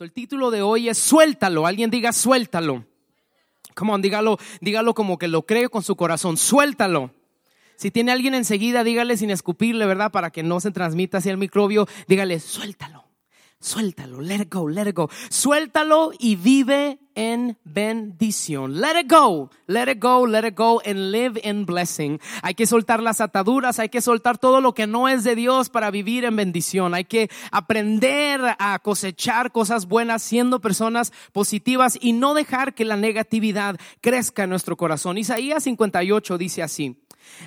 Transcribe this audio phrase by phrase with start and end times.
[0.00, 1.66] El título de hoy es Suéltalo.
[1.66, 2.86] Alguien diga suéltalo.
[3.74, 6.38] Come on, dígalo, dígalo como que lo cree con su corazón.
[6.38, 7.12] Suéltalo.
[7.76, 10.10] Si tiene alguien enseguida, dígale sin escupirle, ¿verdad?
[10.10, 13.09] Para que no se transmita hacia el microbio, dígale, suéltalo.
[13.62, 15.10] Suéltalo, let it go, let it go.
[15.28, 18.80] Suéltalo y vive en bendición.
[18.80, 22.18] Let it go, let it go, let it go and live in blessing.
[22.40, 25.68] Hay que soltar las ataduras, hay que soltar todo lo que no es de Dios
[25.68, 26.94] para vivir en bendición.
[26.94, 32.96] Hay que aprender a cosechar cosas buenas siendo personas positivas y no dejar que la
[32.96, 35.18] negatividad crezca en nuestro corazón.
[35.18, 36.96] Isaías 58 dice así.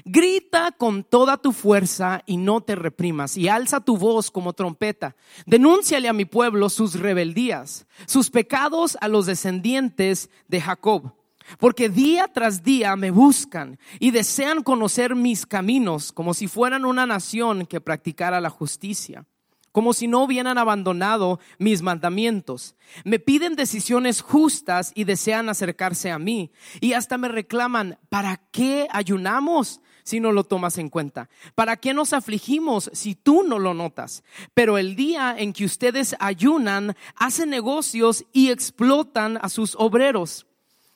[0.05, 5.15] Grita con toda tu fuerza y no te reprimas, y alza tu voz como trompeta.
[5.45, 11.13] Denúnciale a mi pueblo sus rebeldías, sus pecados a los descendientes de Jacob.
[11.59, 17.05] Porque día tras día me buscan y desean conocer mis caminos como si fueran una
[17.05, 19.25] nación que practicara la justicia
[19.73, 22.75] como si no hubieran abandonado mis mandamientos.
[23.03, 26.51] Me piden decisiones justas y desean acercarse a mí.
[26.79, 31.27] Y hasta me reclaman, ¿para qué ayunamos si no lo tomas en cuenta?
[31.55, 34.23] ¿Para qué nos afligimos si tú no lo notas?
[34.53, 40.45] Pero el día en que ustedes ayunan, hacen negocios y explotan a sus obreros.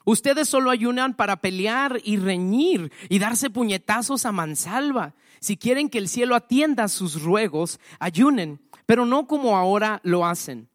[0.06, 5.16] Ustedes solo ayunan para pelear y reñir y darse puñetazos a mansalva.
[5.40, 10.70] Si quieren que el cielo atienda sus ruegos, ayunen pero no como ahora lo hacen.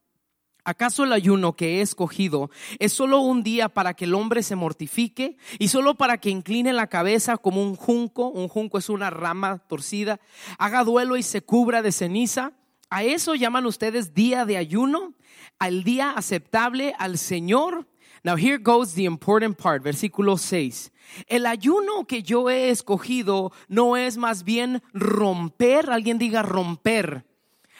[0.65, 4.55] ¿Acaso el ayuno que he escogido es solo un día para que el hombre se
[4.55, 8.29] mortifique y solo para que incline la cabeza como un junco?
[8.29, 10.21] Un junco es una rama torcida.
[10.59, 12.53] Haga duelo y se cubra de ceniza.
[12.91, 15.15] ¿A eso llaman ustedes día de ayuno?
[15.59, 17.89] ¿Al día aceptable al Señor?
[18.23, 20.93] Now here goes the important part, versículo 6.
[21.27, 27.32] El ayuno que yo he escogido no es más bien romper, alguien diga romper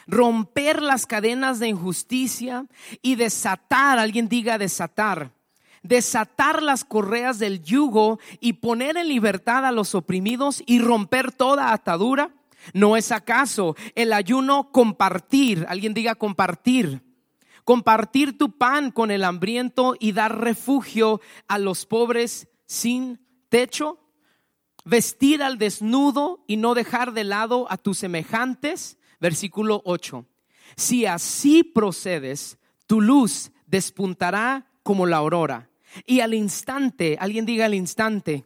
[0.07, 2.65] romper las cadenas de injusticia
[3.01, 5.31] y desatar, alguien diga desatar,
[5.81, 11.73] desatar las correas del yugo y poner en libertad a los oprimidos y romper toda
[11.73, 12.31] atadura?
[12.73, 15.65] ¿No es acaso el ayuno compartir?
[15.67, 17.01] Alguien diga compartir.
[17.65, 23.19] Compartir tu pan con el hambriento y dar refugio a los pobres sin
[23.49, 23.99] techo.
[24.85, 30.25] Vestir al desnudo y no dejar de lado a tus semejantes versículo 8.
[30.75, 32.57] Si así procedes,
[32.87, 35.69] tu luz despuntará como la aurora.
[36.05, 38.43] Y al instante, alguien diga al instante,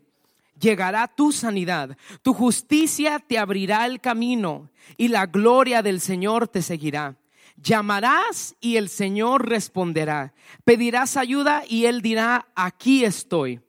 [0.60, 6.62] llegará tu sanidad, tu justicia te abrirá el camino y la gloria del Señor te
[6.62, 7.18] seguirá.
[7.56, 10.36] Llamarás y el Señor responderá.
[10.64, 13.62] Pedirás ayuda y Él dirá, aquí estoy.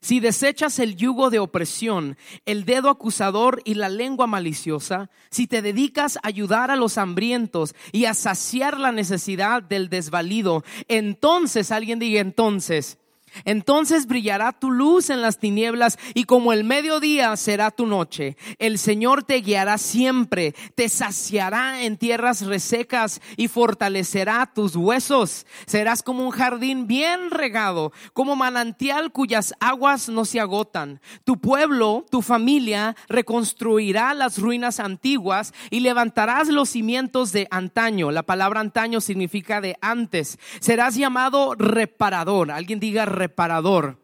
[0.00, 2.16] Si desechas el yugo de opresión,
[2.46, 7.74] el dedo acusador y la lengua maliciosa, si te dedicas a ayudar a los hambrientos
[7.92, 12.97] y a saciar la necesidad del desvalido, entonces, alguien diga entonces,
[13.44, 18.36] entonces brillará tu luz en las tinieblas y como el mediodía será tu noche.
[18.58, 25.46] El Señor te guiará siempre, te saciará en tierras resecas y fortalecerá tus huesos.
[25.66, 31.00] Serás como un jardín bien regado, como manantial cuyas aguas no se agotan.
[31.24, 38.10] Tu pueblo, tu familia, reconstruirá las ruinas antiguas y levantarás los cimientos de antaño.
[38.10, 40.38] La palabra antaño significa de antes.
[40.60, 42.50] Serás llamado reparador.
[42.50, 43.96] Alguien diga reparador.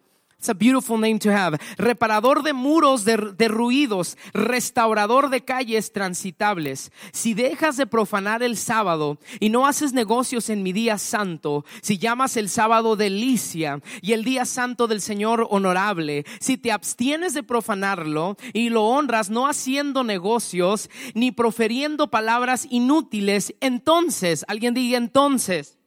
[0.44, 1.58] It's a beautiful name to have.
[1.78, 6.92] Reparador de muros derruidos, restaurador de calles transitables.
[7.12, 11.96] Si dejas de profanar el sábado y no haces negocios en mi día santo, si
[11.96, 17.42] llamas el sábado delicia y el día santo del Señor honorable, si te abstienes de
[17.42, 25.78] profanarlo y lo honras no haciendo negocios ni proferiendo palabras inútiles, entonces, alguien diga entonces,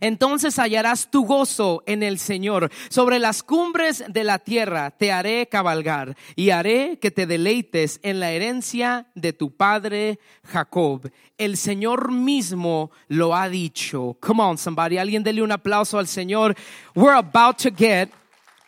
[0.00, 2.70] entonces hallarás tu gozo en el Señor.
[2.88, 8.20] Sobre las cumbres de la tierra te haré cabalgar y haré que te deleites en
[8.20, 11.10] la herencia de tu padre Jacob.
[11.38, 14.16] El Señor mismo lo ha dicho.
[14.20, 14.98] Come on, somebody.
[14.98, 16.54] Alguien dele un aplauso al Señor.
[16.94, 18.10] We're about to get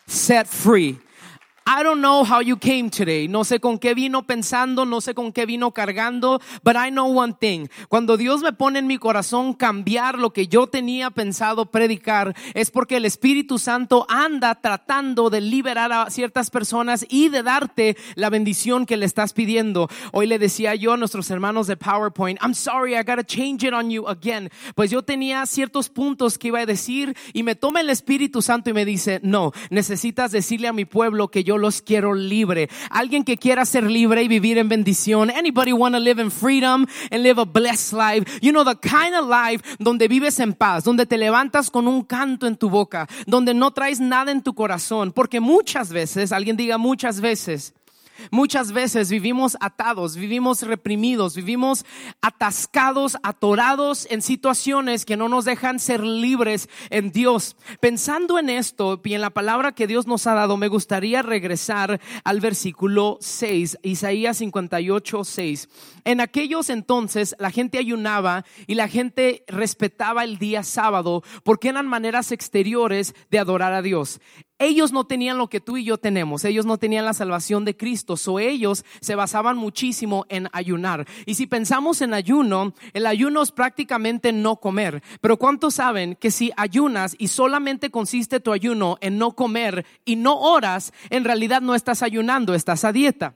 [0.07, 0.99] set free.
[1.67, 3.27] I don't know how you came today.
[3.27, 7.07] No sé con qué vino pensando, no sé con qué vino cargando, but I know
[7.07, 7.69] one thing.
[7.89, 12.69] Cuando Dios me pone en mi corazón cambiar lo que yo tenía pensado predicar, es
[12.69, 18.29] porque el Espíritu Santo anda tratando de liberar a ciertas personas y de darte la
[18.29, 19.89] bendición que le estás pidiendo.
[20.11, 23.73] Hoy le decía yo a nuestros hermanos de PowerPoint, I'm sorry, I gotta change it
[23.73, 24.51] on you again.
[24.75, 28.69] Pues yo tenía ciertos puntos que iba a decir y me toma el Espíritu Santo
[28.69, 32.69] y me dice, no, necesitas decirle a mi pueblo que yo los quiero libre.
[32.89, 35.29] Alguien que quiera ser libre y vivir en bendición.
[35.29, 38.39] Anybody want to live in freedom and live a blessed life?
[38.41, 42.03] You know, the kind of life donde vives en paz, donde te levantas con un
[42.03, 45.11] canto en tu boca, donde no traes nada en tu corazón.
[45.11, 47.73] Porque muchas veces, alguien diga muchas veces,
[48.31, 51.85] Muchas veces vivimos atados, vivimos reprimidos, vivimos
[52.21, 57.55] atascados, atorados en situaciones que no nos dejan ser libres en Dios.
[57.79, 61.99] Pensando en esto y en la palabra que Dios nos ha dado, me gustaría regresar
[62.23, 65.69] al versículo 6, Isaías 58, 6.
[66.05, 71.87] En aquellos entonces la gente ayunaba y la gente respetaba el día sábado porque eran
[71.87, 74.19] maneras exteriores de adorar a Dios
[74.59, 77.75] ellos no tenían lo que tú y yo tenemos, ellos no tenían la salvación de
[77.75, 81.05] Cristo, o ellos se basaban muchísimo en ayunar.
[81.25, 86.31] Y si pensamos en ayuno, el ayuno es prácticamente no comer, pero ¿cuántos saben que
[86.31, 91.61] si ayunas y solamente consiste tu ayuno en no comer y no oras, en realidad
[91.61, 93.35] no estás ayunando, estás a dieta?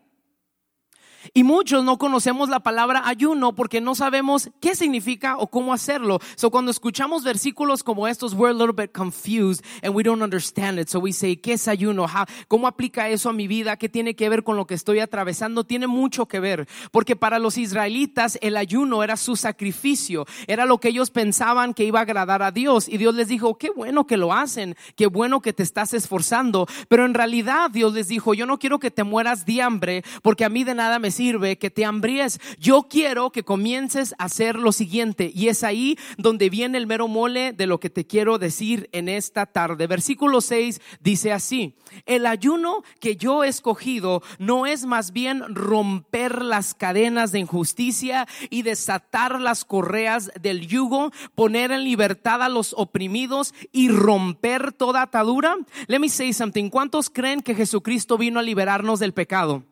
[1.34, 6.20] Y muchos no conocemos la palabra ayuno porque no sabemos qué significa o cómo hacerlo.
[6.36, 10.80] So cuando escuchamos versículos como estos, we're a little bit confused and we don't understand
[10.80, 10.90] it.
[10.90, 12.08] So we say, ¿qué es ayuno?
[12.48, 13.78] ¿Cómo aplica eso a mi vida?
[13.78, 15.64] ¿Qué tiene que ver con lo que estoy atravesando?
[15.64, 16.68] Tiene mucho que ver.
[16.92, 20.26] Porque para los israelitas el ayuno era su sacrificio.
[20.48, 22.88] Era lo que ellos pensaban que iba a agradar a Dios.
[22.88, 24.76] Y Dios les dijo, qué bueno que lo hacen.
[24.96, 26.68] Qué bueno que te estás esforzando.
[26.88, 30.46] Pero en realidad Dios les dijo, yo no quiero que te mueras de hambre porque
[30.46, 32.40] a mí de nada me sirve que te hambríes.
[32.60, 35.30] Yo quiero que comiences a hacer lo siguiente.
[35.36, 39.10] Y es ahí donde viene el mero mole de lo que te quiero decir en
[39.10, 39.86] esta tarde.
[39.86, 41.76] Versículo 6 dice así,
[42.06, 48.26] el ayuno que yo he escogido no es más bien romper las cadenas de injusticia
[48.50, 55.02] y desatar las correas del yugo, poner en libertad a los oprimidos y romper toda
[55.02, 55.58] atadura.
[55.88, 56.70] Let me say something.
[56.70, 59.66] ¿Cuántos creen que Jesucristo vino a liberarnos del pecado?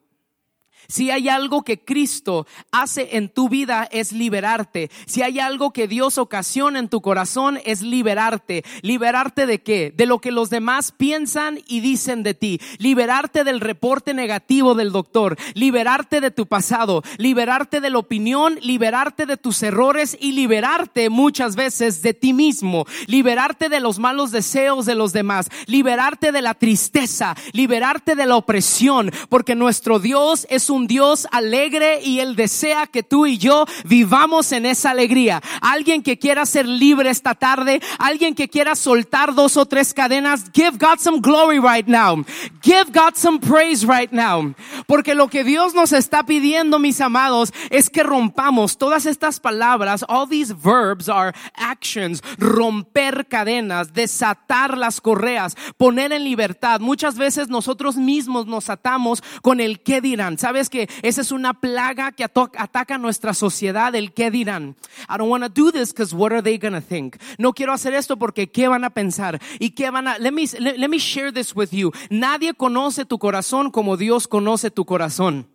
[0.88, 4.90] Si hay algo que Cristo hace en tu vida es liberarte.
[5.06, 8.64] Si hay algo que Dios ocasiona en tu corazón es liberarte.
[8.82, 9.94] ¿Liberarte de qué?
[9.96, 12.62] De lo que los demás piensan y dicen de ti.
[12.78, 15.38] Liberarte del reporte negativo del doctor.
[15.56, 17.04] Liberarte de tu pasado.
[17.18, 18.58] Liberarte de la opinión.
[18.62, 22.86] Liberarte de tus errores y liberarte muchas veces de ti mismo.
[23.08, 25.50] Liberarte de los malos deseos de los demás.
[25.66, 27.36] Liberarte de la tristeza.
[27.52, 29.12] Liberarte de la opresión.
[29.28, 33.66] Porque nuestro Dios es un un Dios alegre y Él desea que tú y yo
[33.86, 35.42] vivamos en esa alegría.
[35.62, 40.46] Alguien que quiera ser libre esta tarde, alguien que quiera soltar dos o tres cadenas,
[40.54, 42.24] give God some glory right now.
[42.62, 44.54] Give God some praise right now.
[44.86, 50.06] Porque lo que Dios nos está pidiendo, mis amados, es que rompamos todas estas palabras.
[50.08, 52.22] All these verbs are actions.
[52.38, 56.80] Romper cadenas, desatar las correas, poner en libertad.
[56.80, 60.38] Muchas veces nosotros mismos nos atamos con el qué dirán.
[60.38, 60.57] ¿Sabes?
[60.70, 64.76] Que esa es una plaga que ataca nuestra sociedad, el qué dirán.
[65.10, 67.18] I don't want to do this because what are they going to think?
[67.38, 70.18] No quiero hacer esto porque qué van a pensar y qué van a.
[70.18, 71.92] Let me, let me share this with you.
[72.10, 75.48] Nadie conoce tu corazón como Dios conoce tu corazón.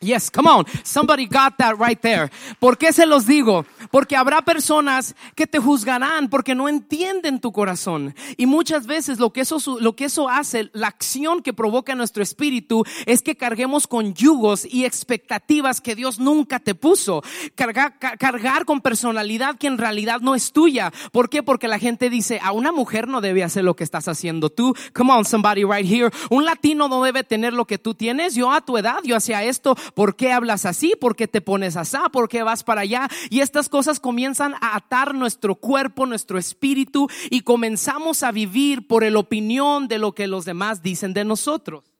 [0.00, 0.66] Yes, come on.
[0.84, 2.30] Somebody got that right there.
[2.60, 3.64] ¿Por qué se los digo?
[3.90, 8.14] Porque habrá personas que te juzgarán porque no entienden tu corazón.
[8.36, 12.22] Y muchas veces lo que eso, lo que eso hace, la acción que provoca nuestro
[12.22, 17.22] espíritu es que carguemos con yugos y expectativas que Dios nunca te puso.
[17.54, 20.92] Cargar, cargar con personalidad que en realidad no es tuya.
[21.10, 21.42] ¿Por qué?
[21.42, 24.74] Porque la gente dice, a una mujer no debe hacer lo que estás haciendo tú.
[24.92, 26.10] Come on, somebody right here.
[26.28, 28.34] Un latino no debe tener lo que tú tienes.
[28.34, 30.94] Yo a tu edad, yo hacía esto ¿Por qué hablas así?
[31.00, 31.96] ¿Por qué te pones así?
[32.12, 33.08] ¿Por qué vas para allá?
[33.30, 39.04] Y estas cosas comienzan a atar nuestro cuerpo, nuestro espíritu y comenzamos a vivir por
[39.04, 41.95] el opinión de lo que los demás dicen de nosotros.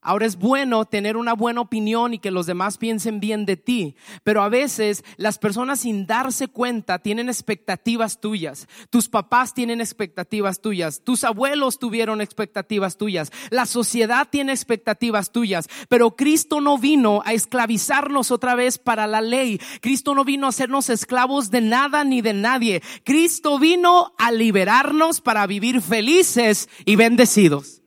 [0.00, 3.96] Ahora es bueno tener una buena opinión y que los demás piensen bien de ti,
[4.22, 8.68] pero a veces las personas sin darse cuenta tienen expectativas tuyas.
[8.90, 15.68] Tus papás tienen expectativas tuyas, tus abuelos tuvieron expectativas tuyas, la sociedad tiene expectativas tuyas,
[15.88, 19.60] pero Cristo no vino a esclavizarnos otra vez para la ley.
[19.80, 22.82] Cristo no vino a hacernos esclavos de nada ni de nadie.
[23.02, 27.77] Cristo vino a liberarnos para vivir felices y bendecidos.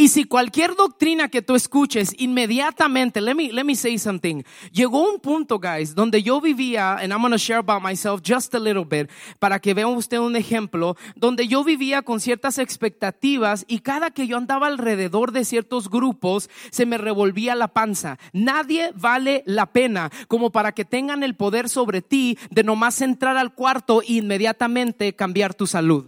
[0.00, 4.42] Y si cualquier doctrina que tú escuches inmediatamente, let me, let me say something.
[4.72, 8.54] Llegó un punto, guys, donde yo vivía, and I'm going to share about myself just
[8.54, 13.66] a little bit, para que vean usted un ejemplo, donde yo vivía con ciertas expectativas
[13.68, 18.18] y cada que yo andaba alrededor de ciertos grupos, se me revolvía la panza.
[18.32, 23.36] Nadie vale la pena como para que tengan el poder sobre ti de nomás entrar
[23.36, 26.06] al cuarto e inmediatamente cambiar tu salud.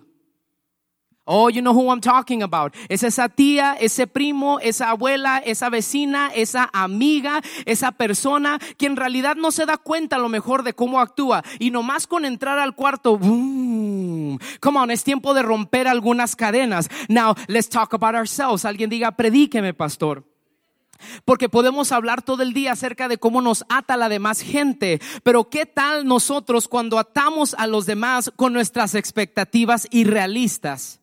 [1.25, 2.75] Oh, you know who I'm talking about.
[2.89, 8.97] Es esa tía, ese primo, esa abuela, esa vecina, esa amiga, esa persona que en
[8.97, 11.45] realidad no se da cuenta a lo mejor de cómo actúa.
[11.61, 14.41] Y nomás con entrar al cuarto, boom.
[14.61, 16.89] Come on, es tiempo de romper algunas cadenas.
[17.09, 18.65] Now, let's talk about ourselves.
[18.65, 20.25] Alguien diga, predíqueme, pastor.
[21.25, 25.49] Porque podemos hablar todo el día acerca de cómo nos ata la demás gente, pero
[25.51, 31.02] ¿qué tal nosotros cuando atamos a los demás con nuestras expectativas irrealistas?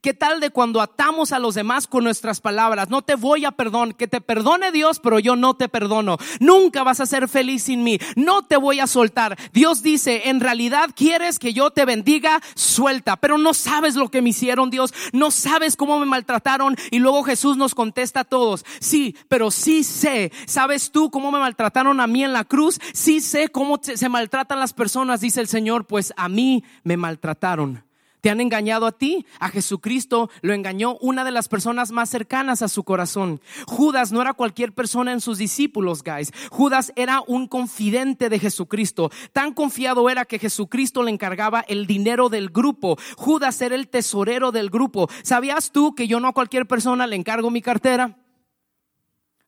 [0.00, 2.88] ¿Qué tal de cuando atamos a los demás con nuestras palabras?
[2.90, 6.18] No te voy a perdonar, que te perdone Dios, pero yo no te perdono.
[6.40, 7.98] Nunca vas a ser feliz sin mí.
[8.16, 9.36] No te voy a soltar.
[9.52, 14.22] Dios dice, en realidad quieres que yo te bendiga, suelta, pero no sabes lo que
[14.22, 14.94] me hicieron, Dios.
[15.12, 16.76] No sabes cómo me maltrataron.
[16.90, 20.32] Y luego Jesús nos contesta a todos, sí, pero sí sé.
[20.46, 22.80] ¿Sabes tú cómo me maltrataron a mí en la cruz?
[22.92, 27.84] Sí sé cómo se maltratan las personas, dice el Señor, pues a mí me maltrataron.
[28.24, 32.62] Te han engañado a ti, a Jesucristo lo engañó una de las personas más cercanas
[32.62, 33.42] a su corazón.
[33.66, 36.32] Judas no era cualquier persona en sus discípulos, guys.
[36.50, 39.10] Judas era un confidente de Jesucristo.
[39.34, 42.96] Tan confiado era que Jesucristo le encargaba el dinero del grupo.
[43.18, 45.06] Judas era el tesorero del grupo.
[45.22, 48.16] ¿Sabías tú que yo no a cualquier persona le encargo mi cartera?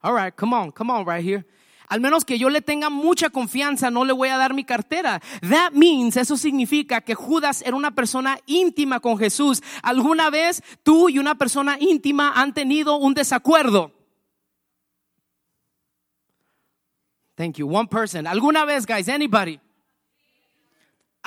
[0.02, 1.46] All right, come on, come on right here.
[1.88, 5.20] Al menos que yo le tenga mucha confianza, no le voy a dar mi cartera.
[5.48, 9.62] That means, eso significa que Judas era una persona íntima con Jesús.
[9.82, 13.92] ¿Alguna vez tú y una persona íntima han tenido un desacuerdo?
[17.36, 17.68] Thank you.
[17.68, 18.26] One person.
[18.26, 19.08] ¿Alguna vez, guys?
[19.08, 19.60] Anybody?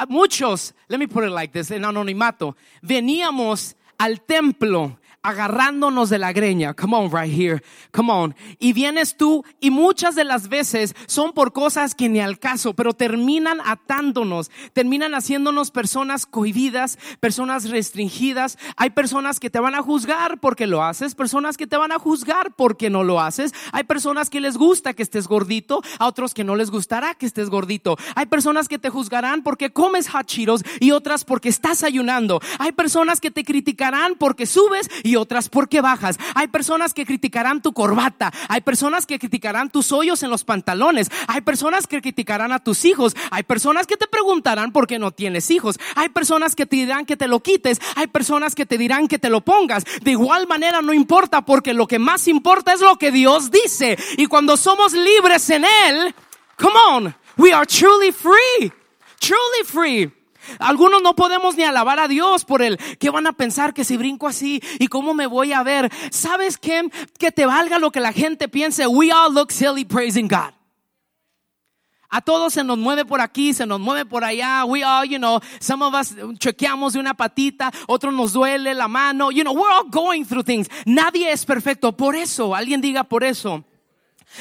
[0.08, 6.32] Muchos, let me put it like this, en anonimato, veníamos al templo agarrándonos de la
[6.32, 6.74] greña.
[6.74, 7.62] Come on, right here.
[7.92, 8.36] Come on.
[8.58, 12.74] Y vienes tú y muchas de las veces son por cosas que ni al caso,
[12.74, 18.58] pero terminan atándonos, terminan haciéndonos personas cohibidas, personas restringidas.
[18.78, 22.00] Hay personas que te van a juzgar porque lo haces, personas que te van a
[22.00, 23.54] juzgar porque no lo haces.
[23.74, 27.26] Hay personas que les gusta que estés gordito, a otros que no les gustará que
[27.26, 27.98] estés gordito.
[28.16, 30.30] Hay personas que te juzgarán porque comes hot
[30.80, 32.40] y otras porque estás ayunando.
[32.60, 36.18] Hay personas que te criticarán porque subes y otras porque bajas.
[36.36, 41.10] Hay personas que criticarán tu corbata, hay personas que criticarán tus hoyos en los pantalones,
[41.28, 45.12] hay personas que criticarán a tus hijos, hay personas que te preguntarán por qué no
[45.12, 48.78] tienes hijos, hay personas que te dirán que te lo quites, hay personas que te
[48.78, 49.84] dirán que te lo pongas.
[50.02, 53.98] De igual manera no importa porque lo que más importa es lo que Dios dice.
[54.18, 56.14] Y cuando somos libres en Él,
[56.58, 58.72] come on, we are truly free,
[59.20, 60.19] truly free.
[60.58, 63.98] Algunos no podemos ni alabar a Dios por el que van a pensar que si
[63.98, 65.92] brinco así y cómo me voy a ver.
[66.12, 66.90] ¿Sabes qué?
[67.18, 68.88] Que te valga lo que la gente piense.
[68.88, 70.54] We all look silly praising God.
[72.12, 74.66] A todos se nos mueve por aquí, se nos mueve por allá.
[74.66, 78.88] We all, you know, some of us chequeamos de una patita, otros nos duele la
[78.88, 79.30] mano.
[79.30, 80.68] You know, we're all going through things.
[80.86, 81.96] Nadie es perfecto.
[81.96, 83.64] Por eso, alguien diga por eso.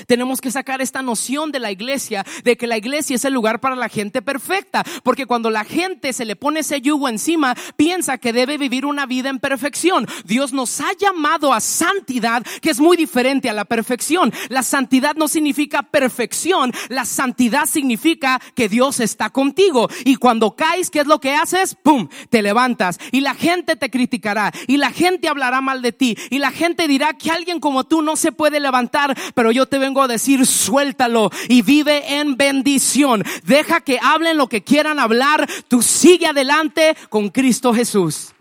[0.07, 3.61] Tenemos que sacar esta noción de la iglesia, de que la iglesia es el lugar
[3.61, 8.19] para la gente perfecta, porque cuando la gente se le pone ese yugo encima, piensa
[8.19, 10.07] que debe vivir una vida en perfección.
[10.25, 14.33] Dios nos ha llamado a santidad, que es muy diferente a la perfección.
[14.49, 19.89] La santidad no significa perfección, la santidad significa que Dios está contigo.
[20.05, 21.75] Y cuando caes, ¿qué es lo que haces?
[21.75, 22.09] ¡Pum!
[22.31, 26.39] Te levantas y la gente te criticará y la gente hablará mal de ti y
[26.39, 30.03] la gente dirá que alguien como tú no se puede levantar, pero yo te vengo
[30.03, 33.25] a decir, suéltalo y vive en bendición.
[33.45, 35.49] Deja que hablen lo que quieran hablar.
[35.69, 38.35] Tú sigue adelante con Cristo Jesús.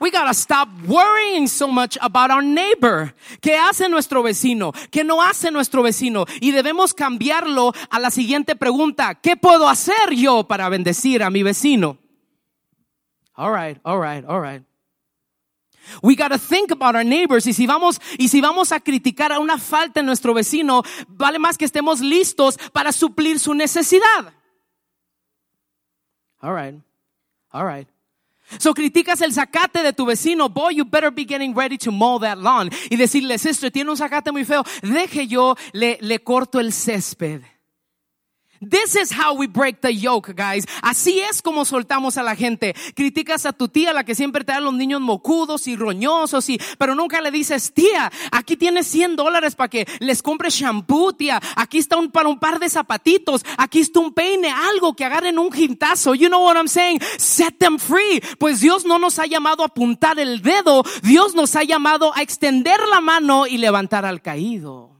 [0.00, 3.14] We gotta stop worrying so much about our neighbor.
[3.40, 4.72] ¿Qué hace nuestro vecino?
[4.92, 6.24] ¿Qué no hace nuestro vecino?
[6.40, 9.16] Y debemos cambiarlo a la siguiente pregunta.
[9.16, 11.98] ¿Qué puedo hacer yo para bendecir a mi vecino?
[13.34, 14.67] All right, all right, all right.
[16.02, 17.46] We got to think about our neighbors.
[17.46, 21.38] Y si vamos, y si vamos a criticar a una falta en nuestro vecino, vale
[21.38, 24.32] más que estemos listos para suplir su necesidad.
[26.40, 26.74] All right.
[27.52, 27.88] All right.
[28.58, 32.18] So criticas el zacate de tu vecino, boy, you better be getting ready to mow
[32.20, 32.70] that lawn.
[32.90, 37.42] Y decirle, sister, tiene un zacate muy feo, deje yo, le, le corto el césped.
[38.60, 40.64] This is how we break the yoke, guys.
[40.82, 42.74] Así es como soltamos a la gente.
[42.94, 46.60] Criticas a tu tía, la que siempre te da los niños mocudos y roñosos, y,
[46.76, 51.40] pero nunca le dices, tía, aquí tienes 100 dólares para que les compres shampoo, tía.
[51.56, 53.44] Aquí está un, para un par de zapatitos.
[53.56, 56.14] Aquí está un peine, algo que agarren un jintazo.
[56.14, 57.00] You know what I'm saying?
[57.16, 58.20] Set them free.
[58.38, 60.82] Pues Dios no nos ha llamado a apuntar el dedo.
[61.02, 64.97] Dios nos ha llamado a extender la mano y levantar al caído.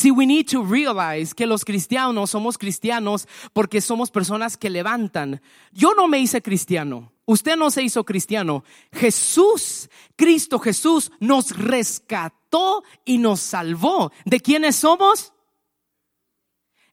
[0.00, 5.42] See, we need to realize que los cristianos somos cristianos porque somos personas que levantan.
[5.72, 7.12] Yo no me hice cristiano.
[7.26, 8.64] Usted no se hizo cristiano.
[8.92, 14.10] Jesús, Cristo Jesús, nos rescató y nos salvó.
[14.24, 15.34] ¿De quiénes somos?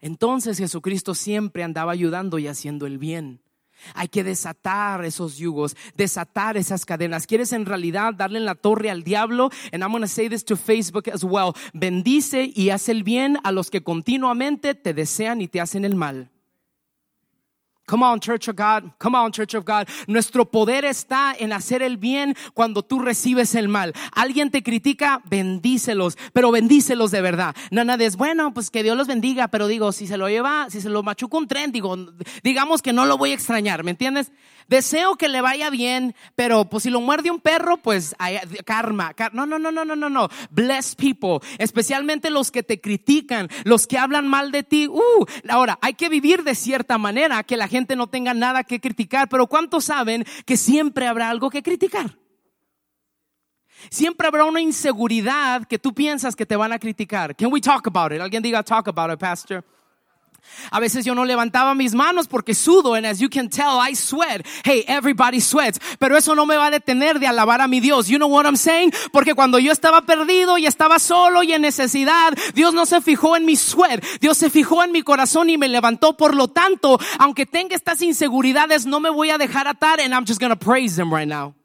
[0.02, 3.40] Entonces Jesucristo siempre andaba ayudando y haciendo el bien.
[3.94, 7.28] Hay que desatar esos yugos, desatar esas cadenas.
[7.28, 9.50] ¿Quieres en realidad darle en la torre al diablo?
[9.72, 11.54] And I'm going to say this to Facebook as well.
[11.74, 15.96] Bendice y haz el bien a los que continuamente te desean y te hacen el
[15.96, 16.32] mal.
[17.88, 18.92] Come on, Church of God.
[18.98, 19.88] Come on, Church of God.
[20.08, 23.94] Nuestro poder está en hacer el bien cuando tú recibes el mal.
[24.12, 27.56] Alguien te critica, bendícelos, pero bendícelos de verdad.
[27.72, 30.70] Nada de es bueno, pues que Dios los bendiga, pero digo, si se lo lleva,
[30.70, 31.96] si se lo machuca un tren, digo,
[32.44, 34.34] digamos que no lo voy a extrañar, ¿me entiendes?
[34.68, 38.16] Deseo que le vaya bien, pero pues si lo muerde un perro, pues
[38.66, 39.16] karma.
[39.32, 40.28] No, no, no, no, no, no, no.
[40.50, 44.88] Bless people, especialmente los que te critican, los que hablan mal de ti.
[44.88, 48.80] Uh, ahora, hay que vivir de cierta manera que la gente no tenga nada que
[48.80, 52.18] criticar, pero ¿cuántos saben que siempre habrá algo que criticar?
[53.90, 57.36] Siempre habrá una inseguridad que tú piensas que te van a criticar.
[57.36, 58.22] Can we talk about it?
[58.22, 59.64] Alguien diga talk about it, pastor.
[60.72, 63.96] A veces yo no levantaba mis manos porque sudo, and as you can tell, I
[63.96, 64.46] sweat.
[64.64, 65.80] Hey, everybody sweats.
[66.00, 68.08] Pero eso no me va a detener de alabar a mi Dios.
[68.08, 68.92] You know what I'm saying?
[69.12, 73.36] Porque cuando yo estaba perdido y estaba solo y en necesidad, Dios no se fijó
[73.36, 74.04] en mi sweat.
[74.20, 76.16] Dios se fijó en mi corazón y me levantó.
[76.16, 80.26] Por lo tanto, aunque tenga estas inseguridades, no me voy a dejar atar, and I'm
[80.26, 81.57] just gonna praise Him right now.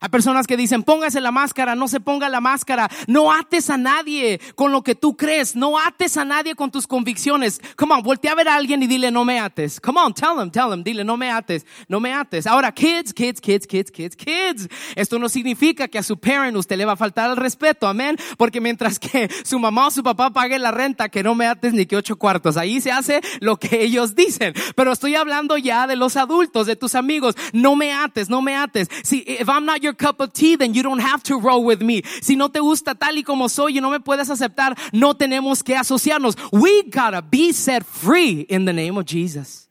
[0.00, 2.90] Hay personas que dicen, póngase la máscara, no se ponga la máscara.
[3.06, 5.54] No ates a nadie con lo que tú crees.
[5.56, 7.60] No ates a nadie con tus convicciones.
[7.76, 9.80] Come on, voltea a ver a alguien y dile, no me ates.
[9.80, 12.46] Come on, tell them, tell them, dile, no me ates, no me ates.
[12.46, 14.68] Ahora, kids, kids, kids, kids, kids, kids.
[14.96, 18.16] Esto no significa que a su parent usted le va a faltar el respeto, amén.
[18.36, 21.72] Porque mientras que su mamá o su papá pague la renta, que no me ates
[21.72, 22.56] ni que ocho cuartos.
[22.56, 24.54] Ahí se hace lo que ellos dicen.
[24.74, 27.36] Pero estoy hablando ya de los adultos, de tus amigos.
[27.52, 28.88] No me ates, no me ates.
[29.02, 31.80] Si, if I'm not your cup of tea, then you don't have to roll with
[31.80, 32.02] me.
[32.20, 35.62] Si no te gusta tal y como soy y no me puedes aceptar, no tenemos
[35.62, 36.36] que asociarnos.
[36.50, 39.64] We gotta be set free in the name of Jesus.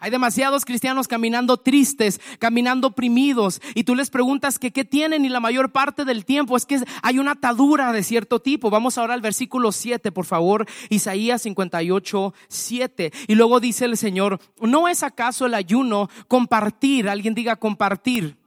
[0.00, 5.28] Hay demasiados cristianos caminando tristes, caminando oprimidos, y tú les preguntas que qué tienen y
[5.28, 8.70] la mayor parte del tiempo es que hay una atadura de cierto tipo.
[8.70, 13.12] Vamos ahora al versículo 7, por favor, Isaías 58, 7.
[13.26, 17.08] Y luego dice el Señor, ¿no es acaso el ayuno compartir?
[17.08, 18.37] Alguien diga compartir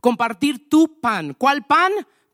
[0.00, 1.34] compartir tu pan.
[1.34, 1.92] ¿Cuál pan?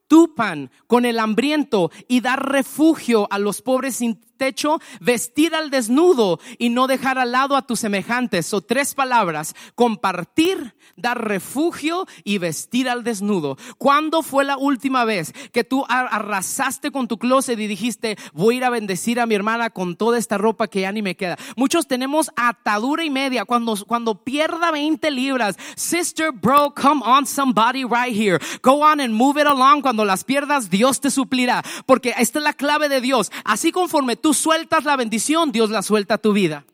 [0.09, 4.03] Tu pan con el hambriento y dar refugio a los pobres
[4.43, 8.53] techo, vestir al desnudo y no dejar al lado a tus semejantes.
[8.53, 13.57] O tres palabras, compartir, dar refugio y vestir al desnudo.
[13.79, 18.59] ¿Cuándo fue la última vez que tú arrasaste con tu closet y dijiste, voy a
[18.59, 21.39] ir a bendecir a mi hermana con toda esta ropa que ya ni me queda?
[21.55, 25.57] Muchos tenemos atadura y media cuando, cuando pierda 20 libras.
[25.77, 28.41] Sister, bro, come on somebody right here.
[28.61, 29.83] Go on and move it along.
[29.83, 31.63] Cuando las pierdas, Dios te suplirá.
[31.87, 33.31] Porque esta es la clave de Dios.
[33.45, 36.65] Así conforme tú sueltas la bendición, Dios la suelta a tu vida.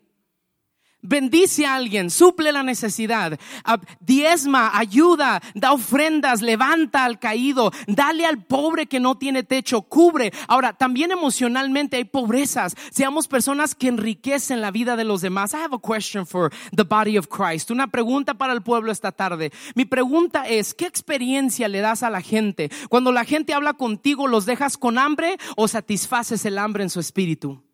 [1.01, 3.39] Bendice a alguien, suple la necesidad,
[4.01, 10.33] diezma, ayuda, da ofrendas, levanta al caído, dale al pobre que no tiene techo, cubre.
[10.49, 12.75] Ahora, también emocionalmente hay pobrezas.
[12.91, 15.55] Seamos personas que enriquecen la vida de los demás.
[15.55, 17.71] I have a question for the body of Christ.
[17.71, 19.53] Una pregunta para el pueblo esta tarde.
[19.77, 22.73] Mi pregunta es, ¿qué experiencia le das a la gente?
[22.89, 26.99] Cuando la gente habla contigo, ¿los dejas con hambre o satisfaces el hambre en su
[26.99, 27.68] espíritu?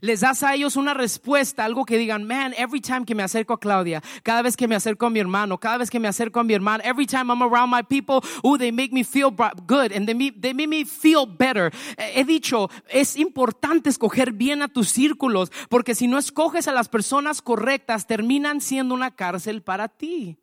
[0.00, 3.54] Les das a ellos una respuesta, algo que digan, man, every time que me acerco
[3.54, 6.40] a Claudia, cada vez que me acerco a mi hermano, cada vez que me acerco
[6.40, 9.30] a mi hermana, every time I'm around my people, oh, they make me feel
[9.66, 11.72] good and they, they make me feel better.
[12.14, 16.88] He dicho, es importante escoger bien a tus círculos, porque si no escoges a las
[16.88, 20.38] personas correctas, terminan siendo una cárcel para ti.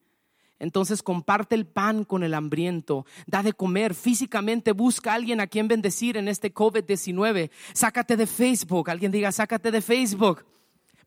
[0.61, 5.47] Entonces comparte el pan con el hambriento, da de comer, físicamente busca a alguien a
[5.47, 7.49] quien bendecir en este COVID-19.
[7.73, 10.45] Sácate de Facebook, alguien diga, sácate de Facebook.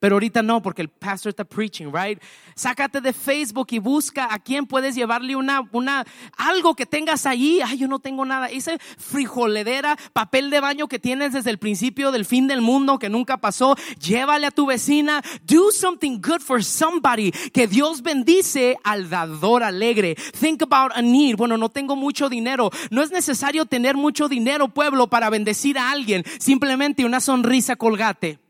[0.04, 2.22] Pero ahorita no, porque el pastor está preaching, right?
[2.54, 6.04] Sácate de Facebook y busca a quién puedes llevarle una, una,
[6.36, 7.62] algo que tengas ahí.
[7.64, 8.48] Ay, yo no tengo nada.
[8.48, 13.08] Ese frijoledera, papel de baño que tienes desde el principio del fin del mundo que
[13.08, 13.76] nunca pasó.
[13.98, 15.22] Llévale a tu vecina.
[15.46, 17.32] Do something good for somebody.
[17.54, 20.16] Que Dios bendice al dador alegre.
[20.38, 21.36] Think about a need.
[21.36, 22.70] Bueno, no tengo mucho dinero.
[22.90, 26.24] No es necesario tener mucho dinero, pueblo, para bendecir a alguien.
[26.38, 28.43] Simplemente una sonrisa colgate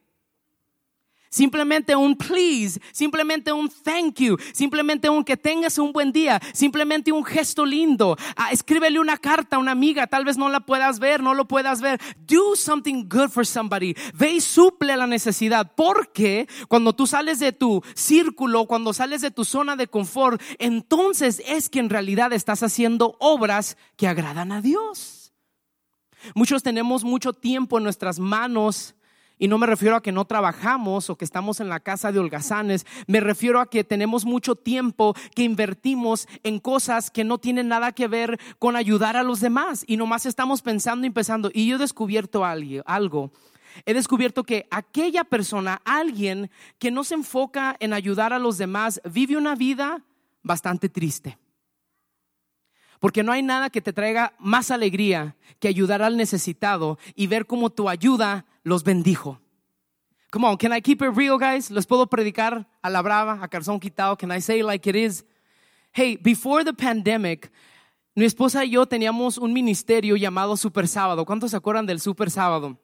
[1.35, 7.11] Simplemente un please, simplemente un thank you, simplemente un que tengas un buen día, simplemente
[7.11, 8.17] un gesto lindo.
[8.37, 11.49] Ah, escríbele una carta a una amiga, tal vez no la puedas ver, no lo
[11.49, 12.01] puedas ver.
[12.25, 13.97] Do something good for somebody.
[14.15, 19.33] Ve y suple la necesidad, porque cuando tú sales de tu círculo, cuando sales de
[19.33, 24.61] tu zona de confort, entonces es que en realidad estás haciendo obras que agradan a
[24.61, 25.33] Dios.
[26.37, 28.95] Muchos tenemos mucho tiempo en nuestras manos
[29.39, 32.19] y no me refiero a que no trabajamos o que estamos en la casa de
[32.19, 37.69] holgazanes, me refiero a que tenemos mucho tiempo que invertimos en cosas que no tienen
[37.69, 41.51] nada que ver con ayudar a los demás y nomás estamos pensando y pensando.
[41.53, 43.33] Y yo he descubierto algo.
[43.85, 49.01] He descubierto que aquella persona, alguien que no se enfoca en ayudar a los demás,
[49.05, 50.05] vive una vida
[50.43, 51.39] bastante triste.
[53.05, 57.45] Porque no hay nada que te traiga más alegría que ayudar al necesitado y ver
[57.45, 59.43] cómo tu ayuda los bendijo.
[60.31, 61.71] Come on, can I keep it real, guys?
[61.71, 64.17] ¿Les puedo predicar a la brava, a calzón quitado?
[64.17, 65.23] Can I say it like it is?
[65.93, 67.53] Hey, before the pandemic,
[68.15, 71.27] mi esposa y yo teníamos un ministerio llamado Super Sábado.
[71.27, 72.79] ¿Cuántos se acuerdan del Super Sábado?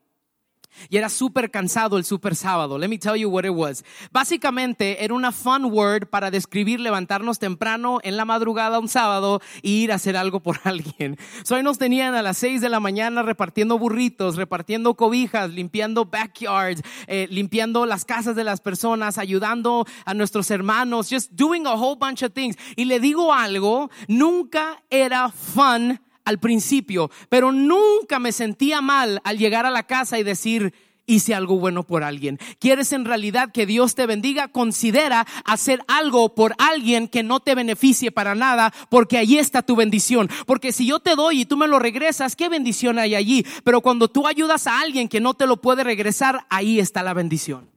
[0.89, 2.79] Y era súper cansado el super sábado.
[2.79, 3.85] Let me tell you what it was.
[4.13, 9.69] Básicamente era una fun word para describir levantarnos temprano en la madrugada un sábado e
[9.69, 11.19] ir a hacer algo por alguien.
[11.45, 16.05] So ahí nos tenían a las seis de la mañana repartiendo burritos, repartiendo cobijas, limpiando
[16.05, 21.75] backyards, eh, limpiando las casas de las personas, ayudando a nuestros hermanos, just doing a
[21.75, 22.57] whole bunch of things.
[22.77, 29.39] Y le digo algo, nunca era fun al principio, pero nunca me sentía mal al
[29.39, 30.73] llegar a la casa y decir,
[31.11, 32.39] hice algo bueno por alguien.
[32.59, 34.49] ¿Quieres en realidad que Dios te bendiga?
[34.49, 39.77] Considera hacer algo por alguien que no te beneficie para nada, porque ahí está tu
[39.77, 40.29] bendición.
[40.47, 43.45] Porque si yo te doy y tú me lo regresas, ¿qué bendición hay allí?
[43.65, 47.15] Pero cuando tú ayudas a alguien que no te lo puede regresar, ahí está la
[47.15, 47.69] bendición.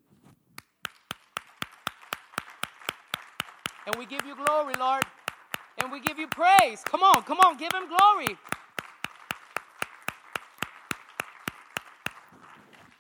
[3.86, 5.03] And we give you glory, Lord.
[5.84, 6.82] And we give you praise.
[6.89, 8.38] Come on, come on, give him glory.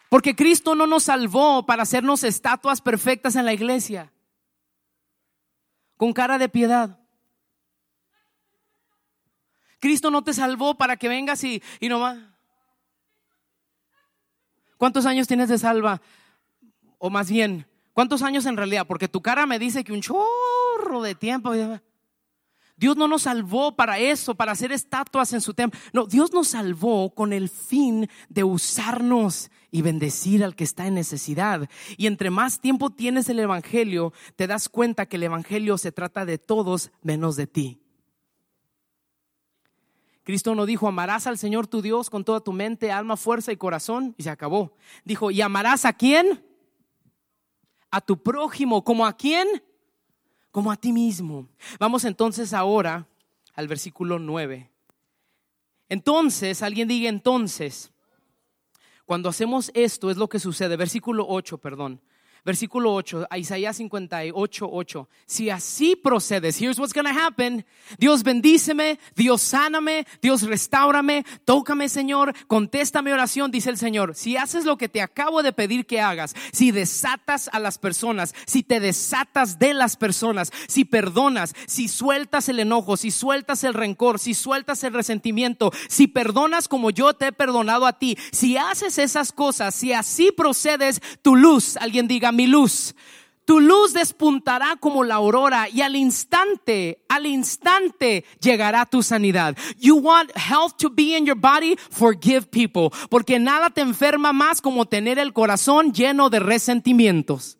[0.09, 4.11] Porque Cristo no nos salvó para hacernos estatuas perfectas en la iglesia.
[5.95, 6.99] Con cara de piedad.
[9.79, 12.17] Cristo no te salvó para que vengas y, y nomás.
[14.77, 16.01] ¿Cuántos años tienes de salva?
[16.97, 18.85] O más bien, ¿cuántos años en realidad?
[18.85, 21.53] Porque tu cara me dice que un chorro de tiempo.
[22.83, 25.79] Dios no nos salvó para eso, para hacer estatuas en su templo.
[25.93, 30.95] No, Dios nos salvó con el fin de usarnos y bendecir al que está en
[30.95, 31.69] necesidad.
[31.95, 36.25] Y entre más tiempo tienes el Evangelio, te das cuenta que el Evangelio se trata
[36.25, 37.81] de todos menos de ti.
[40.23, 43.55] Cristo no dijo, amarás al Señor tu Dios con toda tu mente, alma, fuerza y
[43.55, 44.75] corazón, y se acabó.
[45.05, 46.45] Dijo, ¿y amarás a quién?
[47.91, 49.47] A tu prójimo, ¿como a quién?
[50.53, 51.49] Como a ti mismo.
[51.79, 53.07] Vamos entonces ahora
[53.55, 54.69] al versículo 9.
[55.89, 57.91] Entonces, alguien diga entonces,
[59.03, 60.77] cuando hacemos esto es lo que sucede.
[60.77, 61.99] Versículo 8, perdón.
[62.45, 65.09] Versículo 8, Isaías 58, 8.
[65.25, 67.65] Si así procedes, here's what's going to happen.
[67.97, 74.13] Dios bendíceme, Dios sáname, Dios restaurame, tócame Señor, contesta mi oración, dice el Señor.
[74.15, 78.35] Si haces lo que te acabo de pedir que hagas, si desatas a las personas,
[78.45, 83.73] si te desatas de las personas, si perdonas, si sueltas el enojo, si sueltas el
[83.73, 88.57] rencor, si sueltas el resentimiento, si perdonas como yo te he perdonado a ti, si
[88.57, 92.95] haces esas cosas, si así procedes, tu luz, alguien diga, mi luz.
[93.45, 99.57] Tu luz despuntará como la aurora y al instante, al instante llegará tu sanidad.
[99.79, 101.75] You want health to be in your body?
[101.89, 102.89] Forgive people.
[103.09, 107.57] Porque nada te enferma más como tener el corazón lleno de resentimientos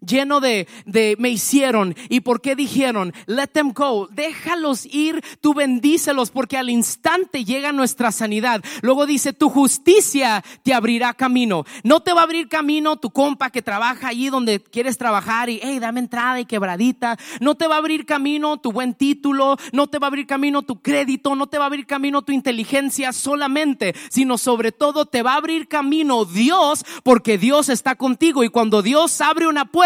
[0.00, 1.94] lleno de, de me hicieron.
[2.08, 7.72] Y por qué dijeron, let them go, déjalos ir, tú bendícelos porque al instante llega
[7.72, 8.62] nuestra sanidad.
[8.82, 11.64] Luego dice, tu justicia te abrirá camino.
[11.82, 15.60] No te va a abrir camino tu compa que trabaja allí donde quieres trabajar y,
[15.62, 17.16] hey, dame entrada y quebradita.
[17.40, 20.62] No te va a abrir camino tu buen título, no te va a abrir camino
[20.62, 25.22] tu crédito, no te va a abrir camino tu inteligencia solamente, sino sobre todo te
[25.22, 28.44] va a abrir camino Dios porque Dios está contigo.
[28.44, 29.77] Y cuando Dios abre una puerta,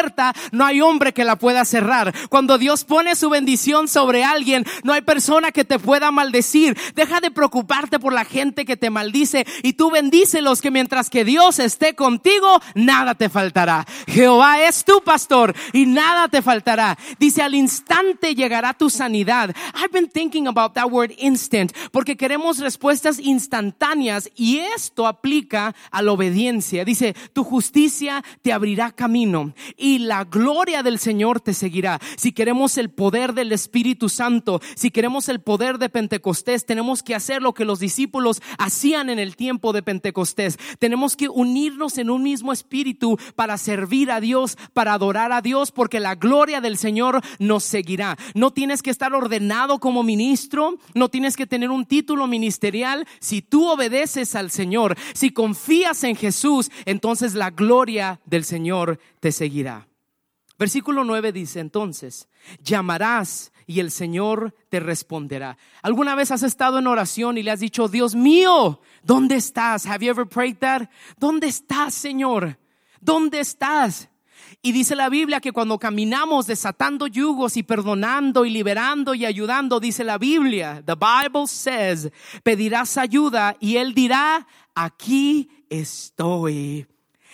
[0.52, 2.14] no hay hombre que la pueda cerrar.
[2.28, 6.76] Cuando Dios pone su bendición sobre alguien, no hay persona que te pueda maldecir.
[6.94, 11.24] Deja de preocuparte por la gente que te maldice y tú bendícelos que mientras que
[11.24, 13.86] Dios esté contigo, nada te faltará.
[14.06, 16.98] Jehová es tu pastor y nada te faltará.
[17.18, 19.54] Dice, al instante llegará tu sanidad.
[19.74, 26.02] I've been thinking about that word instant porque queremos respuestas instantáneas y esto aplica a
[26.02, 26.84] la obediencia.
[26.84, 32.00] Dice, tu justicia te abrirá camino y la gloria del Señor te seguirá.
[32.16, 37.16] Si queremos el poder del Espíritu Santo, si queremos el poder de Pentecostés, tenemos que
[37.16, 40.58] hacer lo que los discípulos hacían en el tiempo de Pentecostés.
[40.78, 45.72] Tenemos que unirnos en un mismo espíritu para servir a Dios, para adorar a Dios,
[45.72, 48.16] porque la gloria del Señor nos seguirá.
[48.34, 53.04] No tienes que estar ordenado como ministro, no tienes que tener un título ministerial.
[53.18, 59.32] Si tú obedeces al Señor, si confías en Jesús, entonces la gloria del Señor te
[59.32, 59.71] seguirá.
[60.62, 62.28] Versículo 9 dice entonces,
[62.62, 65.58] llamarás y el Señor te responderá.
[65.82, 69.86] ¿Alguna vez has estado en oración y le has dicho, Dios mío, ¿dónde estás?
[69.86, 70.82] Have you ever prayed that?
[71.18, 72.60] ¿Dónde estás, Señor?
[73.00, 74.08] ¿Dónde estás?
[74.62, 79.80] Y dice la Biblia que cuando caminamos desatando yugos y perdonando y liberando y ayudando,
[79.80, 82.08] dice la Biblia, the Bible says,
[82.44, 84.46] pedirás ayuda y Él dirá,
[84.76, 86.86] aquí estoy.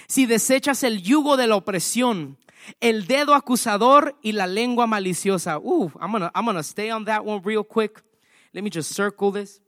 [0.07, 2.38] Si desechas el yugo de la opresión,
[2.81, 5.59] el dedo acusador y la lengua maliciosa.
[5.59, 8.03] Ooh, I'm gonna, I'm gonna stay on that one real quick.
[8.53, 9.61] Let me just circle this.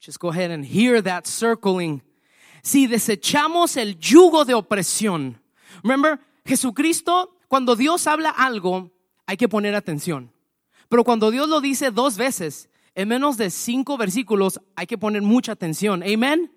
[0.00, 2.02] Just go ahead and hear that circling.
[2.62, 5.40] Si desechamos el yugo de opresión.
[5.82, 8.90] Remember, Jesucristo, cuando Dios habla algo,
[9.26, 10.32] hay que poner atención.
[10.88, 15.22] Pero cuando Dios lo dice dos veces, en menos de cinco versículos, hay que poner
[15.22, 16.02] mucha atención.
[16.02, 16.52] Amén.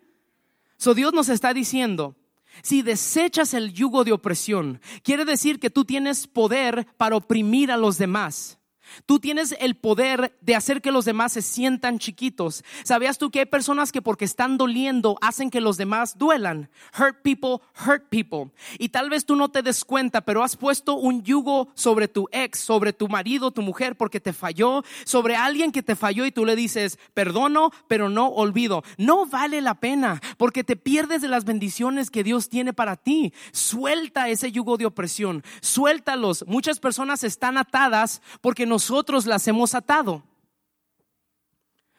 [0.77, 2.15] So Dios nos está diciendo,
[2.61, 7.77] si desechas el yugo de opresión, quiere decir que tú tienes poder para oprimir a
[7.77, 8.58] los demás.
[9.05, 12.63] Tú tienes el poder de hacer que los demás se sientan chiquitos.
[12.83, 16.69] ¿Sabías tú que hay personas que porque están doliendo hacen que los demás duelan?
[16.97, 18.51] Hurt people, hurt people.
[18.77, 22.27] Y tal vez tú no te des cuenta, pero has puesto un yugo sobre tu
[22.31, 26.31] ex, sobre tu marido, tu mujer, porque te falló, sobre alguien que te falló y
[26.31, 28.83] tú le dices, perdono, pero no olvido.
[28.97, 33.33] No vale la pena, porque te pierdes de las bendiciones que Dios tiene para ti.
[33.51, 36.45] Suelta ese yugo de opresión, suéltalos.
[36.47, 40.23] Muchas personas están atadas porque no nosotros las hemos atado.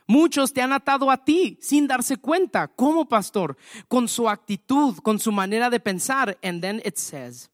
[0.07, 5.19] Muchos te han atado a ti sin darse cuenta, como pastor, con su actitud, con
[5.19, 6.39] su manera de pensar.
[6.43, 7.51] And then it says,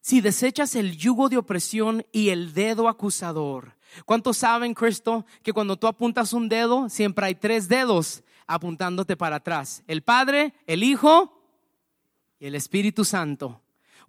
[0.00, 3.76] si desechas el yugo de opresión y el dedo acusador.
[4.06, 9.36] ¿Cuántos saben, Cristo, que cuando tú apuntas un dedo, siempre hay tres dedos apuntándote para
[9.36, 9.82] atrás?
[9.86, 11.42] El Padre, el Hijo
[12.38, 13.60] y el Espíritu Santo.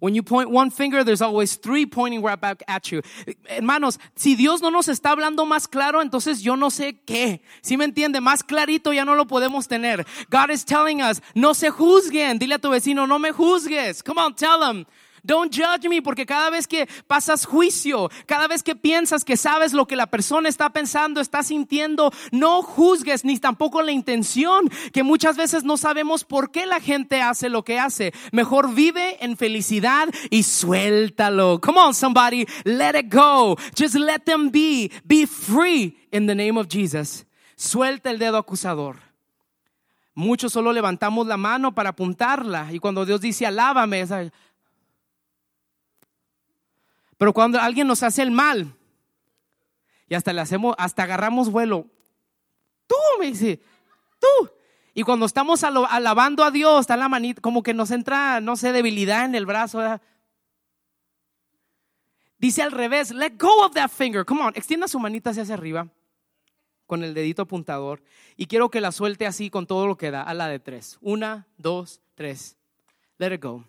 [0.02, 3.02] When you point one finger, there's always three pointing right back at you.
[3.46, 7.38] Hermanos, si Dios no nos está hablando más claro, entonces yo no sé qué.
[7.62, 10.04] Si me entiende, más clarito ya no lo podemos tener.
[10.28, 12.40] God is telling us, no se juzguen.
[12.40, 14.02] Dile a tu vecino, no me juzgues.
[14.02, 14.86] Come on, tell them.
[15.24, 19.72] Don't judge me porque cada vez que pasas juicio, cada vez que piensas que sabes
[19.72, 25.04] lo que la persona está pensando, está sintiendo, no juzgues ni tampoco la intención, que
[25.04, 28.12] muchas veces no sabemos por qué la gente hace lo que hace.
[28.32, 31.60] Mejor vive en felicidad y suéltalo.
[31.60, 33.56] Come on somebody, let it go.
[33.76, 34.90] Just let them be.
[35.04, 37.26] Be free in the name of Jesus.
[37.56, 38.96] Suelta el dedo acusador.
[40.14, 44.04] Muchos solo levantamos la mano para apuntarla y cuando Dios dice alábame,
[47.22, 48.74] pero cuando alguien nos hace el mal
[50.08, 51.86] y hasta le hacemos, hasta agarramos vuelo,
[52.88, 53.60] tú me dice,
[54.18, 54.50] tú.
[54.92, 58.72] Y cuando estamos alabando a Dios, está la manita, como que nos entra, no sé,
[58.72, 60.00] debilidad en el brazo.
[62.38, 64.24] Dice al revés, let go of that finger.
[64.24, 65.86] Come on, extienda su manita hacia, hacia arriba
[66.86, 68.02] con el dedito apuntador
[68.36, 70.98] y quiero que la suelte así con todo lo que da, a la de tres.
[71.00, 72.56] Una, dos, tres.
[73.18, 73.64] Let it go.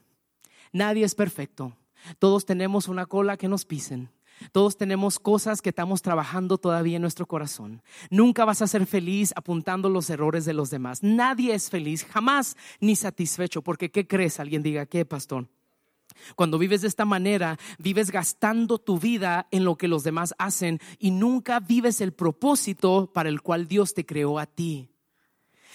[0.72, 1.78] Nadie es perfecto.
[2.20, 4.10] Todos tenemos una cola que nos pisen.
[4.52, 7.82] Todos tenemos cosas que estamos trabajando todavía en nuestro corazón.
[8.10, 11.04] Nunca vas a ser feliz apuntando los errores de los demás.
[11.04, 14.40] Nadie es feliz, jamás ni satisfecho, porque ¿qué crees?
[14.40, 15.48] Alguien diga, ¿qué, pastor?
[16.36, 20.80] Cuando vives de esta manera, vives gastando tu vida en lo que los demás hacen
[21.00, 24.93] y nunca vives el propósito para el cual Dios te creó a ti.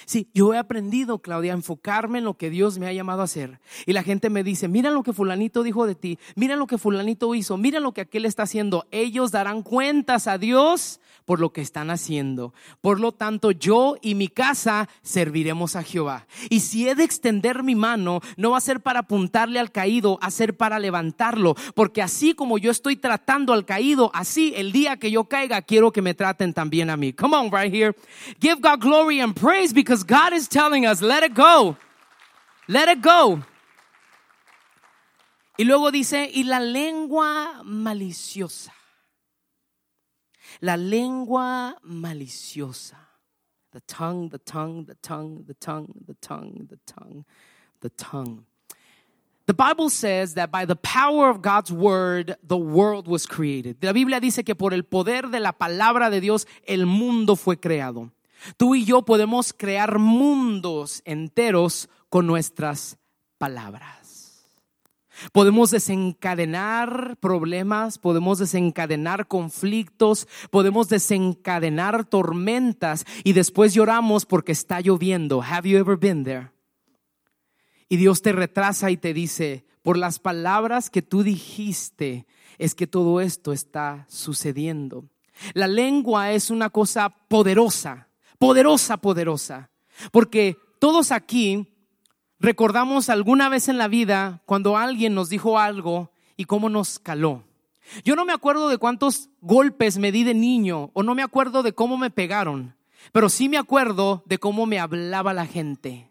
[0.05, 3.25] Sí, yo he aprendido, Claudia, a enfocarme en lo que Dios me ha llamado a
[3.25, 3.61] hacer.
[3.87, 6.79] Y la gente me dice, mira lo que fulanito dijo de ti, mira lo que
[6.79, 8.87] fulanito hizo, mira lo que aquel está haciendo.
[8.91, 12.55] Ellos darán cuentas a Dios por lo que están haciendo.
[12.81, 16.27] Por lo tanto, yo y mi casa serviremos a Jehová.
[16.49, 20.19] Y si he de extender mi mano, no va a ser para apuntarle al caído,
[20.23, 21.55] a ser para levantarlo.
[21.75, 25.93] Porque así como yo estoy tratando al caído, así el día que yo caiga, quiero
[25.93, 27.13] que me traten también a mí.
[27.13, 27.95] Come on, right here.
[28.41, 31.77] Give God glory and praise because God is telling us, let it go.
[32.69, 33.43] Let it go.
[35.59, 38.71] Y luego dice, y la lengua maliciosa.
[40.61, 42.97] La lengua maliciosa.
[43.73, 47.25] The tongue, the tongue, the tongue, the tongue, the tongue, the tongue,
[47.81, 48.45] the tongue.
[49.47, 53.83] The Bible says that by the power of God's word, the world was created.
[53.83, 57.57] La Biblia dice que por el poder de la palabra de Dios, el mundo fue
[57.57, 58.11] creado.
[58.57, 62.99] Tú y yo podemos crear mundos enteros con nuestras
[63.39, 63.99] palabras.
[65.33, 75.43] Podemos desencadenar problemas, podemos desencadenar conflictos, podemos desencadenar tormentas y después lloramos porque está lloviendo.
[75.43, 76.51] Have you ever been there?
[77.89, 82.27] Y Dios te retrasa y te dice, por las palabras que tú dijiste,
[82.59, 85.09] es que todo esto está sucediendo.
[85.55, 88.08] La lengua es una cosa poderosa
[88.39, 89.71] poderosa, poderosa.
[90.13, 91.67] Porque todos aquí
[92.39, 97.45] recordamos alguna vez en la vida cuando alguien nos dijo algo y cómo nos caló.
[98.05, 101.63] Yo no me acuerdo de cuántos golpes me di de niño o no me acuerdo
[101.63, 102.77] de cómo me pegaron,
[103.13, 106.11] pero sí me acuerdo de cómo me hablaba la gente.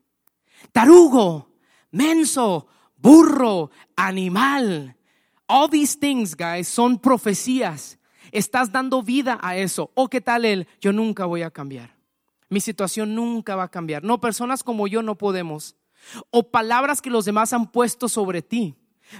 [0.72, 1.50] Tarugo,
[1.92, 4.96] menso, burro, animal.
[5.48, 8.00] All these things, guys, son profecías.
[8.32, 9.92] Estás dando vida a eso.
[9.94, 10.68] ¿O qué tal él?
[10.82, 11.97] Yo nunca voy a cambiar.
[12.50, 14.04] Mi situación nunca va a cambiar.
[14.04, 15.76] No, personas como yo no podemos.
[16.30, 18.76] O palabras que los demás han puesto sobre ti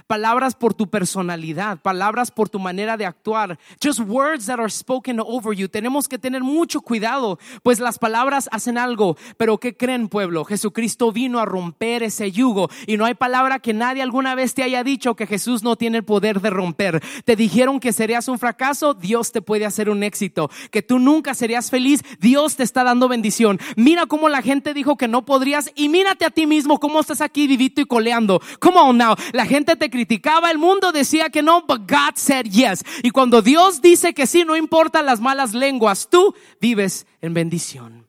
[0.06, 5.20] palabras por tu personalidad, palabras por tu manera de actuar, just words that are spoken
[5.20, 5.68] over you.
[5.68, 10.44] Tenemos que tener mucho cuidado, pues las palabras hacen algo, pero ¿qué creen pueblo?
[10.44, 14.62] Jesucristo vino a romper ese yugo y no hay palabra que nadie alguna vez te
[14.62, 17.02] haya dicho que Jesús no tiene el poder de romper.
[17.24, 21.34] Te dijeron que serías un fracaso, Dios te puede hacer un éxito, que tú nunca
[21.34, 23.58] serías feliz, Dios te está dando bendición.
[23.76, 27.20] Mira cómo la gente dijo que no podrías y mírate a ti mismo cómo estás
[27.20, 28.40] aquí vivito y coleando.
[28.60, 32.46] Come on now, la gente te criticaba, el mundo decía que no, but God said
[32.46, 32.84] yes.
[33.02, 38.08] Y cuando Dios dice que sí, no importa las malas lenguas, tú vives en bendición.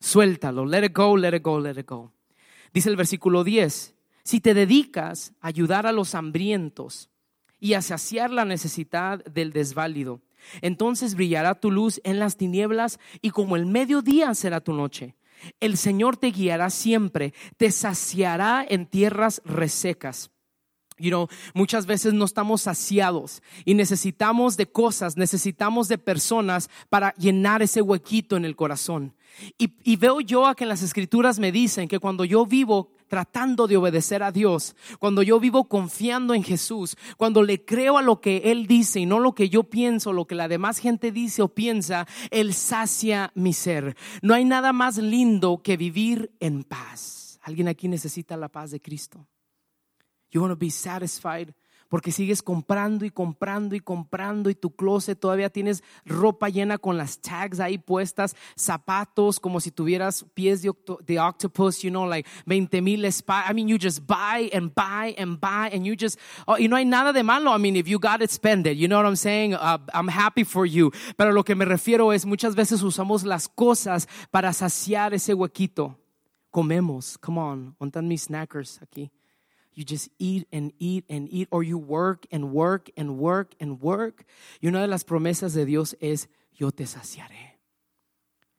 [0.00, 2.12] Suéltalo, let it go, let it go, let it go.
[2.72, 7.10] Dice el versículo 10, si te dedicas a ayudar a los hambrientos
[7.58, 10.20] y a saciar la necesidad del desválido,
[10.60, 15.16] entonces brillará tu luz en las tinieblas y como el mediodía será tu noche.
[15.60, 20.30] El Señor te guiará siempre, te saciará en tierras resecas
[20.98, 27.12] You know, muchas veces no estamos saciados y necesitamos de cosas, necesitamos de personas para
[27.14, 29.14] llenar ese huequito en el corazón.
[29.58, 32.90] Y, y, veo yo a que en las escrituras me dicen que cuando yo vivo
[33.08, 38.02] tratando de obedecer a Dios, cuando yo vivo confiando en Jesús, cuando le creo a
[38.02, 41.12] lo que Él dice y no lo que yo pienso, lo que la demás gente
[41.12, 43.94] dice o piensa, Él sacia mi ser.
[44.22, 47.38] No hay nada más lindo que vivir en paz.
[47.42, 49.26] ¿Alguien aquí necesita la paz de Cristo?
[50.30, 51.54] You want to be satisfied
[51.88, 56.96] porque sigues comprando y comprando y comprando y tu closet todavía tienes ropa llena con
[56.96, 62.80] las tags ahí puestas, zapatos como si tuvieras pies de, octopus, you know, like 20
[62.80, 66.66] mil I mean, you just buy and buy and buy and you just, oh, y
[66.68, 67.52] no hay nada de malo.
[67.52, 68.76] I mean, if you got it, spend it.
[68.76, 69.54] You know what I'm saying?
[69.54, 70.92] Uh, I'm happy for you.
[71.16, 75.96] Pero lo que me refiero es muchas veces usamos las cosas para saciar ese huequito.
[76.50, 79.10] Comemos, come on, montan mis snackers aquí.
[79.76, 83.78] You just eat and eat and eat, or you work and work and work and
[83.80, 84.24] work.
[84.62, 87.60] Y una de las promesas de Dios es, yo te saciaré.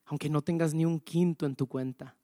[0.05, 2.15] Aunque no tengas ni un quinto en tu cuenta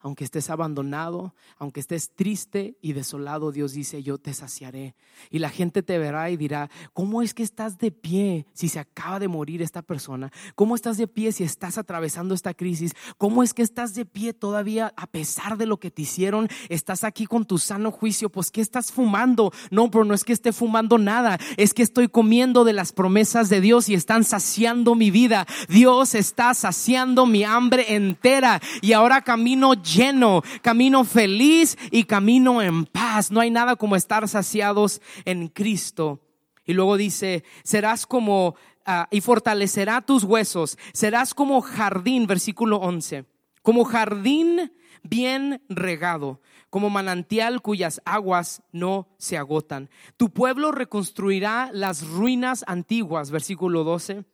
[0.00, 4.94] aunque estés abandonado, aunque estés triste y desolado, Dios dice, yo te saciaré.
[5.30, 8.78] Y la gente te verá y dirá, ¿cómo es que estás de pie si se
[8.78, 10.30] acaba de morir esta persona?
[10.54, 12.92] ¿Cómo estás de pie si estás atravesando esta crisis?
[13.16, 16.48] ¿Cómo es que estás de pie todavía a pesar de lo que te hicieron?
[16.68, 19.52] Estás aquí con tu sano juicio, pues ¿qué estás fumando?
[19.70, 23.48] No, pero no es que esté fumando nada, es que estoy comiendo de las promesas
[23.48, 25.46] de Dios y están saciando mi vida.
[25.68, 32.84] Dios está saciando mi hambre entera y ahora camino lleno, camino feliz y camino en
[32.84, 33.30] paz.
[33.30, 36.20] No hay nada como estar saciados en Cristo.
[36.64, 43.24] Y luego dice, serás como, ah, y fortalecerá tus huesos, serás como jardín, versículo 11
[43.68, 44.72] como jardín
[45.02, 49.90] bien regado, como manantial cuyas aguas no se agotan.
[50.16, 54.24] Tu pueblo reconstruirá las ruinas antiguas, versículo 12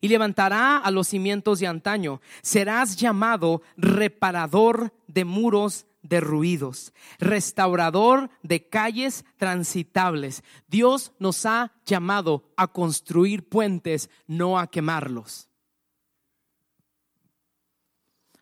[0.00, 2.20] y levantará a los cimientos de antaño.
[2.42, 10.42] Serás llamado reparador de muros derruidos, restaurador de calles transitables.
[10.68, 15.48] Dios nos ha llamado a construir puentes, no a quemarlos.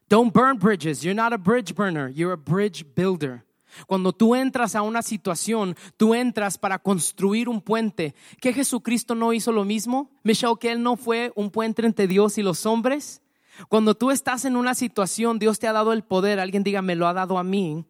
[0.08, 1.02] Don't burn bridges.
[1.02, 3.45] You're not a bridge burner, you're a bridge builder.
[3.86, 8.14] Cuando tú entras a una situación, tú entras para construir un puente.
[8.40, 10.10] ¿Que Jesucristo no hizo lo mismo?
[10.22, 13.22] Michelle, que Él no fue un puente entre Dios y los hombres.
[13.68, 16.40] Cuando tú estás en una situación, Dios te ha dado el poder.
[16.40, 17.84] Alguien diga, me lo ha dado a mí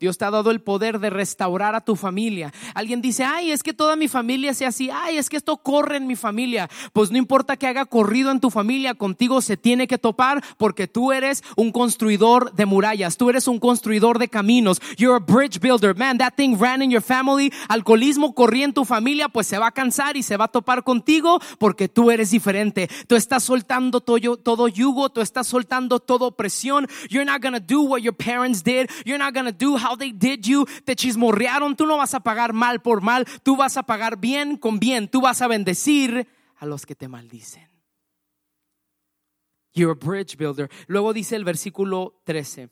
[0.00, 2.52] Dios te ha dado el poder de restaurar a tu familia.
[2.74, 5.96] Alguien dice, ay, es que toda mi familia sea así, ay, es que esto corre
[5.96, 6.70] en mi familia.
[6.92, 10.86] Pues no importa que haga corrido en tu familia, contigo se tiene que topar porque
[10.86, 14.80] tú eres un construidor de murallas, tú eres un construidor de caminos.
[14.96, 15.96] You're a bridge builder.
[15.96, 17.52] Man, that thing ran in your family.
[17.68, 20.84] Alcoholismo corría en tu familia, pues se va a cansar y se va a topar
[20.84, 22.88] contigo porque tú eres diferente.
[23.08, 26.86] Tú estás soltando todo, todo yugo, tú estás soltando toda opresión.
[27.10, 28.88] You're not gonna do what your parents did.
[29.04, 32.52] You're not gonna do how they did you, te chismorrearon, tú no vas a pagar
[32.52, 36.26] mal por mal, tú vas a pagar bien con bien, tú vas a bendecir
[36.56, 37.68] a los que te maldicen.
[39.74, 40.70] You're a bridge builder.
[40.86, 42.70] Luego dice el versículo 13.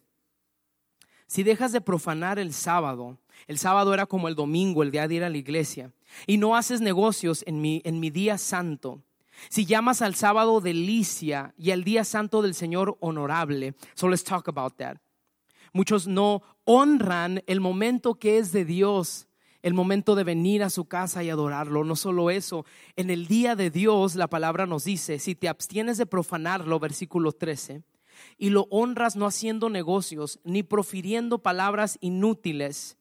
[1.29, 5.15] Si dejas de profanar el sábado, el sábado era como el domingo, el día de
[5.17, 5.93] ir a la iglesia,
[6.27, 9.03] y no haces negocios en mi, en mi día santo,
[9.49, 14.49] si llamas al sábado delicia y al día santo del Señor honorable, so let's talk
[14.49, 14.99] about that.
[15.77, 19.29] Muchos no honran el momento que es de Dios,
[19.61, 21.85] el momento de venir a su casa y adorarlo.
[21.85, 22.65] No solo eso,
[22.97, 27.33] en el día de Dios la palabra nos dice, si te abstienes de profanarlo, versículo
[27.33, 27.83] 13,
[28.39, 32.97] y lo honras no haciendo negocios ni profiriendo palabras inútiles,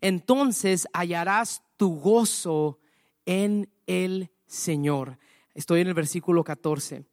[0.00, 2.80] entonces hallarás tu gozo
[3.24, 5.16] en el Señor.
[5.54, 7.04] Estoy en el versículo 14.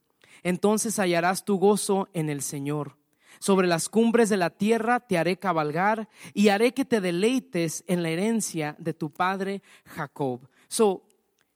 [0.42, 2.98] Entonces hallarás tu gozo en el Señor.
[3.40, 8.04] Sobre las cumbres de la tierra te haré cabalgar y haré que te deleites en
[8.04, 10.48] la herencia de tu padre Jacob.
[10.68, 11.04] So,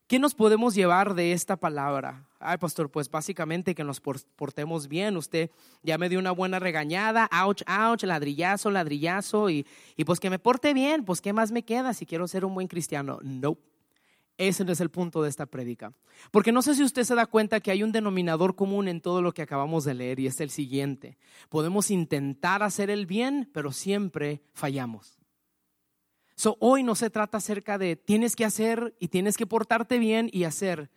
[0.07, 2.27] ¿qué nos podemos llevar de esta palabra?
[2.39, 5.15] Ay, pastor, pues básicamente que nos portemos bien.
[5.15, 5.51] Usted
[5.83, 9.65] ya me dio una buena regañada, ouch, ouch, ladrillazo, ladrillazo, y,
[9.95, 12.55] y pues que me porte bien, pues ¿qué más me queda si quiero ser un
[12.55, 13.19] buen cristiano?
[13.21, 13.57] No.
[14.47, 15.93] Ese no es el punto de esta prédica.
[16.31, 19.21] Porque no sé si usted se da cuenta que hay un denominador común en todo
[19.21, 21.19] lo que acabamos de leer y es el siguiente.
[21.47, 25.19] Podemos intentar hacer el bien, pero siempre fallamos.
[26.33, 30.27] So, hoy no se trata acerca de tienes que hacer y tienes que portarte bien
[30.33, 30.89] y hacer.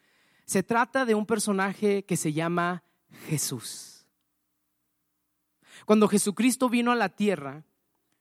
[0.47, 2.82] Se trata de un personaje que se llama
[3.26, 4.07] Jesús.
[5.84, 7.66] Cuando Jesucristo vino a la tierra,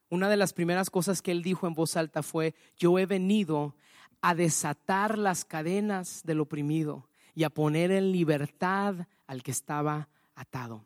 [0.09, 3.78] una de las primeras cosas que él dijo en voz alta fue, yo he venido
[4.24, 10.86] a desatar las cadenas del oprimido y a poner en libertad al que estaba atado.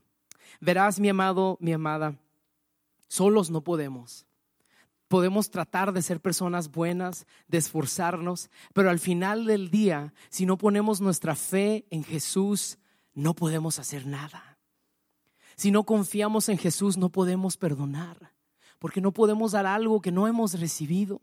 [0.60, 2.16] Verás, mi amado, mi amada,
[3.08, 4.26] solos no podemos.
[5.08, 10.58] Podemos tratar de ser personas buenas, de esforzarnos, pero al final del día, si no
[10.58, 12.80] ponemos nuestra fe en Jesús,
[13.14, 14.58] no podemos hacer nada.
[15.56, 18.34] Si no confiamos en Jesús, no podemos perdonar,
[18.80, 21.22] porque no podemos dar algo que no hemos recibido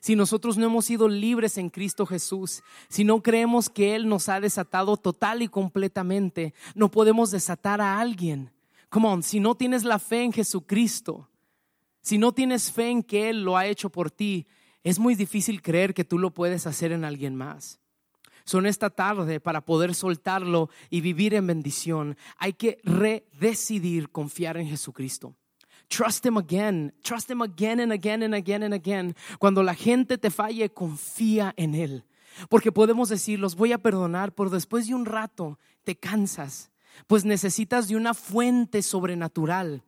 [0.00, 4.28] si nosotros no hemos sido libres en Cristo Jesús, si no creemos que Él nos
[4.28, 8.50] ha desatado total y completamente, no podemos desatar a alguien.
[8.88, 11.28] Come on, si no tienes la fe en Jesucristo,
[12.02, 14.46] si no tienes fe en que Él lo ha hecho por ti,
[14.82, 17.78] es muy difícil creer que tú lo puedes hacer en alguien más.
[18.44, 22.16] Son esta tarde para poder soltarlo y vivir en bendición.
[22.38, 25.36] Hay que redecidir confiar en Jesucristo.
[25.90, 26.94] Trust him again.
[27.02, 29.14] Trust him again and again and again and again.
[29.38, 32.04] Cuando la gente te falle, confía en él.
[32.48, 36.70] Porque podemos decir, los voy a perdonar, pero después de un rato te cansas,
[37.08, 39.82] pues necesitas de una fuente sobrenatural.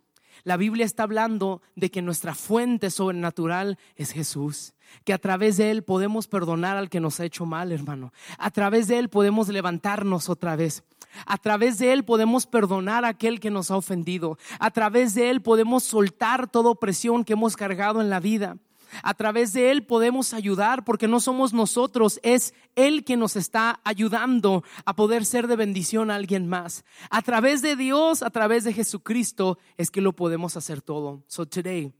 [0.44, 4.74] La Biblia está hablando de que nuestra fuente sobrenatural es Jesús,
[5.04, 8.12] que a través de Él podemos perdonar al que nos ha hecho mal, hermano.
[8.38, 10.84] A través de Él podemos levantarnos otra vez.
[11.26, 14.38] A través de Él podemos perdonar a aquel que nos ha ofendido.
[14.58, 18.56] A través de Él podemos soltar toda opresión que hemos cargado en la vida.
[19.02, 23.80] A través de Él podemos ayudar porque no somos nosotros, es Él quien nos está
[23.84, 26.84] ayudando a poder ser de bendición a alguien más.
[27.10, 31.24] A través de Dios, a través de Jesucristo, es que lo podemos hacer todo.
[31.26, 31.92] So today,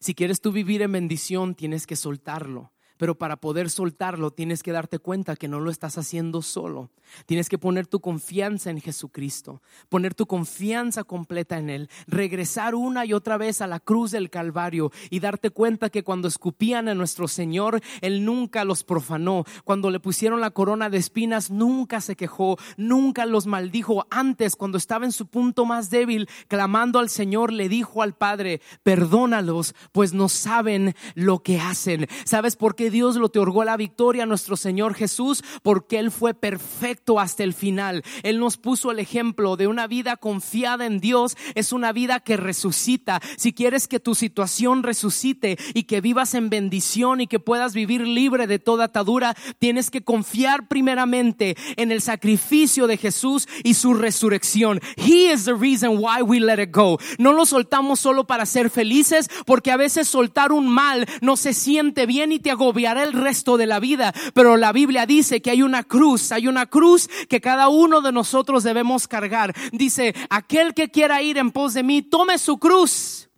[0.00, 2.72] si quieres tú vivir en bendición, tienes que soltarlo.
[2.98, 6.90] Pero para poder soltarlo tienes que darte cuenta que no lo estás haciendo solo.
[7.26, 13.06] Tienes que poner tu confianza en Jesucristo, poner tu confianza completa en Él, regresar una
[13.06, 16.94] y otra vez a la cruz del Calvario y darte cuenta que cuando escupían a
[16.94, 19.44] nuestro Señor, Él nunca los profanó.
[19.64, 24.06] Cuando le pusieron la corona de espinas, nunca se quejó, nunca los maldijo.
[24.10, 28.60] Antes, cuando estaba en su punto más débil, clamando al Señor, le dijo al Padre,
[28.82, 32.06] perdónalos, pues no saben lo que hacen.
[32.24, 32.87] ¿Sabes por qué?
[32.90, 37.54] Dios lo otorgó la victoria a nuestro Señor Jesús porque Él fue perfecto hasta el
[37.54, 38.02] final.
[38.22, 41.36] Él nos puso el ejemplo de una vida confiada en Dios.
[41.54, 43.20] Es una vida que resucita.
[43.36, 48.06] Si quieres que tu situación resucite y que vivas en bendición y que puedas vivir
[48.06, 53.94] libre de toda atadura, tienes que confiar primeramente en el sacrificio de Jesús y su
[53.94, 54.80] resurrección.
[54.96, 56.98] He is the reason why we let it go.
[57.18, 61.52] No lo soltamos solo para ser felices, porque a veces soltar un mal no se
[61.52, 64.14] siente bien y te agobia el resto de la vida.
[64.34, 68.12] Pero la Biblia dice que hay una cruz, hay una cruz que cada uno de
[68.12, 69.54] nosotros debemos cargar.
[69.72, 73.28] Dice, aquel que quiera ir en pos de mí, tome su cruz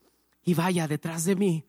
[0.44, 1.64] y vaya detrás de mí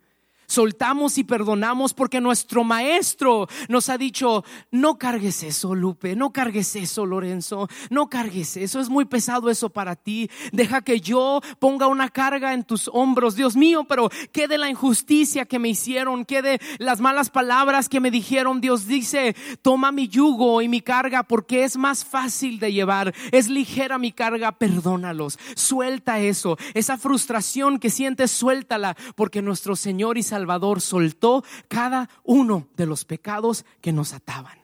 [0.51, 6.75] soltamos y perdonamos porque nuestro maestro nos ha dicho, no cargues eso, Lupe, no cargues
[6.75, 11.87] eso, Lorenzo, no cargues eso, es muy pesado eso para ti, deja que yo ponga
[11.87, 16.25] una carga en tus hombros, Dios mío, pero qué de la injusticia que me hicieron,
[16.25, 20.81] qué de las malas palabras que me dijeron, Dios dice, toma mi yugo y mi
[20.81, 26.97] carga porque es más fácil de llevar, es ligera mi carga, perdónalos, suelta eso, esa
[26.97, 33.05] frustración que sientes, suéltala, porque nuestro Señor y Salvador Salvador soltó cada uno de los
[33.05, 34.57] pecados que nos ataban.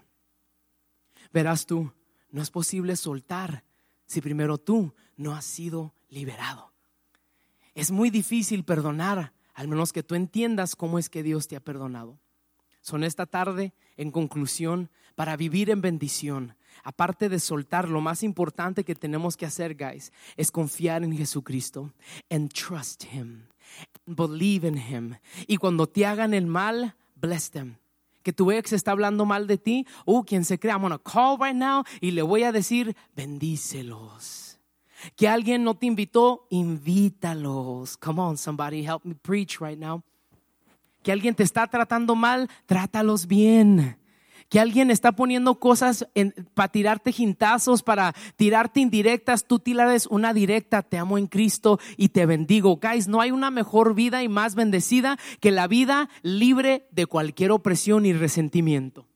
[1.31, 1.93] Verás tú,
[2.31, 3.63] no es posible soltar
[4.07, 6.73] si primero tú no has sido liberado.
[7.75, 11.59] Es muy difícil perdonar, al menos que tú entiendas cómo es que Dios te ha
[11.59, 12.19] perdonado.
[12.81, 18.83] Son esta tarde, en conclusión, para vivir en bendición, aparte de soltar, lo más importante
[18.83, 21.93] que tenemos que hacer, guys, es confiar en Jesucristo
[22.31, 23.43] and trust Him.
[24.05, 25.15] Believe in him.
[25.47, 27.77] Y cuando te hagan el mal, bless them.
[28.23, 31.37] Que tu ex está hablando mal de ti, uh, quien se crea, I'm gonna call
[31.39, 34.59] right now y le voy a decir, bendícelos.
[35.15, 37.97] Que alguien no te invitó, invítalos.
[37.97, 40.03] Come on, somebody, help me preach right now.
[41.03, 43.97] Que alguien te está tratando mal, trátalos bien
[44.49, 46.07] que alguien está poniendo cosas
[46.53, 52.09] para tirarte jintazos, para tirarte indirectas, tú tires una directa, te amo en Cristo y
[52.09, 52.79] te bendigo.
[52.81, 57.51] Guys, no hay una mejor vida y más bendecida que la vida libre de cualquier
[57.51, 59.07] opresión y resentimiento.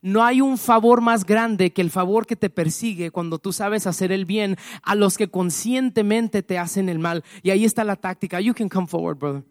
[0.00, 3.86] No hay un favor más grande que el favor que te persigue cuando tú sabes
[3.86, 7.24] hacer el bien a los que conscientemente te hacen el mal.
[7.42, 8.38] Y ahí está la táctica.
[8.38, 9.44] You can come forward, brother.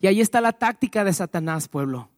[0.00, 2.08] Y ahí está la táctica de Satanás, pueblo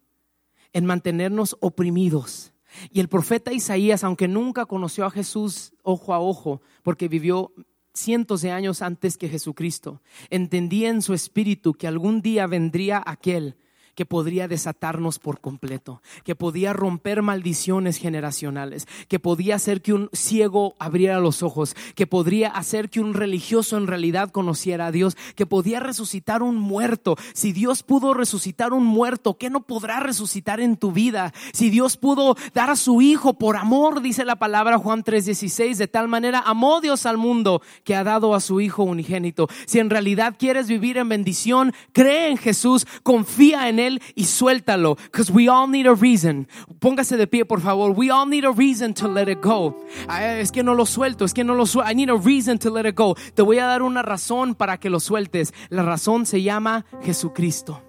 [0.73, 2.53] en mantenernos oprimidos.
[2.91, 7.53] Y el profeta Isaías, aunque nunca conoció a Jesús ojo a ojo, porque vivió
[7.95, 10.01] cientos de años antes que Jesucristo,
[10.31, 13.57] entendía en su espíritu que algún día vendría aquel
[13.95, 20.09] que podría desatarnos por completo, que podía romper maldiciones generacionales, que podía hacer que un
[20.13, 25.17] ciego abriera los ojos, que podría hacer que un religioso en realidad conociera a Dios,
[25.35, 27.17] que podía resucitar un muerto.
[27.35, 31.33] Si Dios pudo resucitar un muerto, ¿qué no podrá resucitar en tu vida?
[31.53, 35.89] Si Dios pudo dar a su Hijo por amor, dice la palabra Juan 3:16, de
[35.89, 39.49] tal manera amó Dios al mundo que ha dado a su Hijo unigénito.
[39.67, 43.79] Si en realidad quieres vivir en bendición, cree en Jesús, confía en
[44.15, 44.97] y suéltalo.
[44.97, 46.47] Because we all need a reason.
[46.79, 47.93] Póngase de pie, por favor.
[47.97, 49.77] We all need a reason to let it go.
[50.09, 51.91] Es que no lo suelto, es que no lo suelto.
[51.91, 53.15] I need a reason to let it go.
[53.35, 55.53] Te voy a dar una razón para que lo sueltes.
[55.69, 57.83] La razón se llama Jesucristo.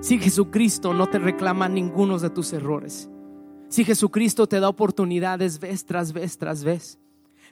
[0.00, 3.10] Si Jesucristo no te reclama ninguno de tus errores.
[3.68, 6.98] Si Jesucristo te da oportunidades vez tras vez tras vez.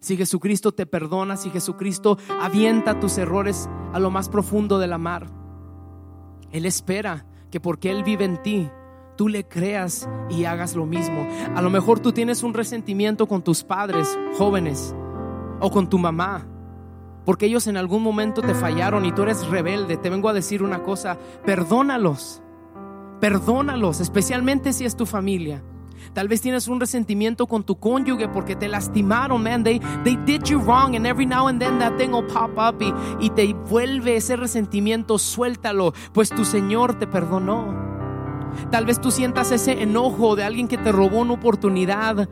[0.01, 4.99] Si Jesucristo te perdona, si Jesucristo avienta tus errores a lo más profundo de la
[4.99, 5.43] mar
[6.53, 8.71] él espera que porque Él vive en ti,
[9.17, 11.29] tú le creas y hagas lo mismo.
[11.55, 14.97] A lo mejor tú tienes un resentimiento con tus padres jóvenes
[15.61, 16.47] o con tu mamá,
[17.27, 19.99] porque ellos en algún momento te fallaron y tú eres rebelde.
[19.99, 22.43] Te vengo a decir una cosa, perdónalos,
[23.21, 25.63] perdónalos, especialmente si es tu familia.
[26.15, 29.65] Tal vez tienes un resentimiento con tu cónyuge porque te lastimaron, man.
[29.65, 32.83] They, they did you wrong and every now and then that thing will pop up
[32.83, 35.19] y, y te vuelve ese resentimiento.
[35.19, 37.75] Suéltalo, pues tu Señor te perdonó.
[38.71, 42.29] Tal vez tú sientas ese enojo de alguien que te robó una oportunidad,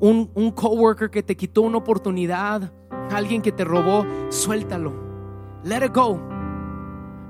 [0.00, 2.72] un, un coworker que te quitó una oportunidad,
[3.10, 4.06] alguien que te robó.
[4.30, 5.08] Suéltalo.
[5.64, 6.18] Let it go.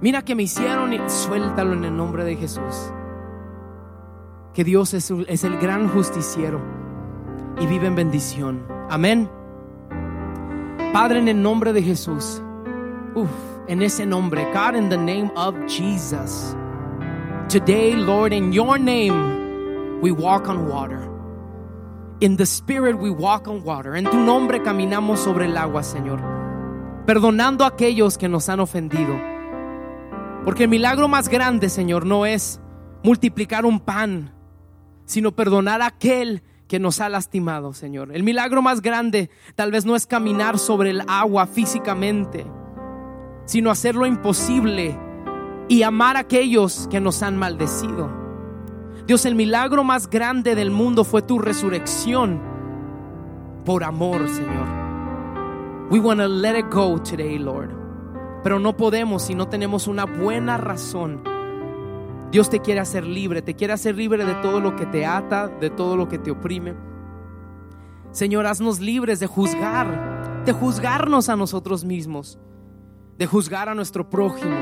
[0.01, 2.93] Mira que me hicieron y suéltalo en el nombre de Jesús.
[4.55, 6.61] Que Dios es, el gran justiciero
[7.61, 8.63] y vive en bendición.
[8.91, 9.29] Amén.
[10.93, 12.43] Padre, en el nombre de Jesús.
[13.67, 14.47] En ese nombre.
[14.53, 16.55] God, in the name of Jesus.
[17.49, 21.09] Today, Lord, in your name, we walk on water.
[22.21, 23.97] In the Spirit, we walk on water.
[23.97, 26.21] En tu nombre caminamos sobre el agua, Señor.
[27.07, 29.15] Perdonando a aquellos que nos han ofendido.
[30.45, 32.61] Porque el milagro más grande, Señor, no es
[33.03, 34.35] multiplicar un pan,
[35.09, 38.15] sino perdonar a aquel que nos ha lastimado, Señor.
[38.15, 42.47] El milagro más grande tal vez no es caminar sobre el agua físicamente,
[43.47, 44.97] sino hacer lo imposible
[45.67, 48.11] y amar a aquellos que nos han maldecido.
[49.07, 52.43] Dios, el milagro más grande del mundo fue tu resurrección
[53.65, 54.69] por amor, Señor.
[55.91, 57.71] We want to let it go today, Lord.
[58.43, 61.38] Pero no podemos si no tenemos una buena razón.
[62.31, 65.49] Dios te quiere hacer libre, te quiere hacer libre de todo lo que te ata,
[65.49, 66.75] de todo lo que te oprime.
[68.11, 72.39] Señor, haznos libres de juzgar, de juzgarnos a nosotros mismos,
[73.17, 74.57] de juzgar a nuestro prójimo,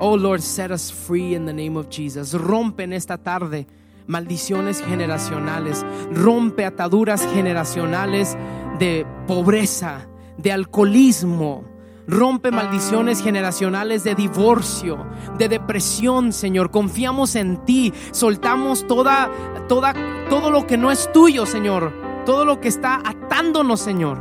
[0.00, 2.32] Oh Lord, set us free in the name of Jesus.
[2.32, 3.66] Rompe en esta tarde
[4.06, 5.84] maldiciones generacionales.
[6.12, 8.36] Rompe ataduras generacionales
[8.78, 11.64] de pobreza, de alcoholismo.
[12.08, 15.06] Rompe maldiciones generacionales de divorcio,
[15.36, 16.70] de depresión, Señor.
[16.70, 17.92] Confiamos en ti.
[18.12, 19.30] Soltamos toda,
[19.68, 19.94] toda,
[20.30, 21.92] todo lo que no es tuyo, Señor.
[22.24, 24.18] Todo lo que está atándonos, Señor.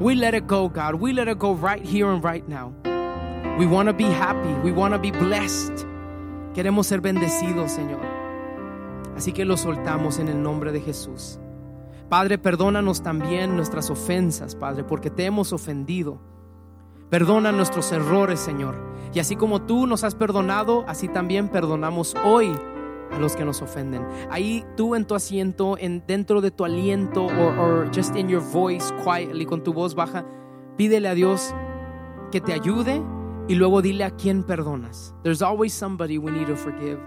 [0.00, 1.00] We let it go, God.
[1.00, 2.74] We let it go right here and right now.
[3.58, 4.52] We want to be happy.
[4.62, 5.86] We want to be blessed.
[6.54, 8.00] Queremos ser bendecidos, Señor.
[9.16, 11.40] Así que lo soltamos en el nombre de Jesús.
[12.10, 16.29] Padre, perdónanos también nuestras ofensas, Padre, porque te hemos ofendido.
[17.10, 18.76] Perdona nuestros errores, Señor.
[19.12, 22.52] Y así como tú nos has perdonado, así también perdonamos hoy
[23.10, 24.06] a los que nos ofenden.
[24.30, 28.94] Ahí tú en tu asiento, en, dentro de tu aliento, o just in your voice,
[29.02, 30.24] quietly, con tu voz baja,
[30.76, 31.52] pídele a Dios
[32.30, 33.02] que te ayude
[33.48, 35.12] y luego dile a quién perdonas.
[35.24, 37.00] There's always somebody we need to forgive.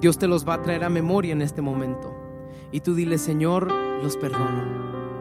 [0.00, 2.14] Dios te los va a traer a memoria en este momento.
[2.70, 4.62] Y tú dile, Señor, los perdono.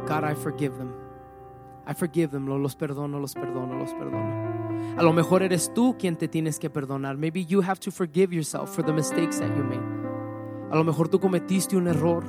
[0.08, 0.97] God, I forgive them.
[1.88, 2.48] I forgive them.
[2.48, 4.98] Los perdono, los perdono, los perdono.
[4.98, 7.18] A lo mejor eres tú quien te tienes que perdonar.
[7.18, 9.82] Maybe you have to forgive yourself for the mistakes that you made.
[10.70, 12.26] A lo mejor tú cometiste un error.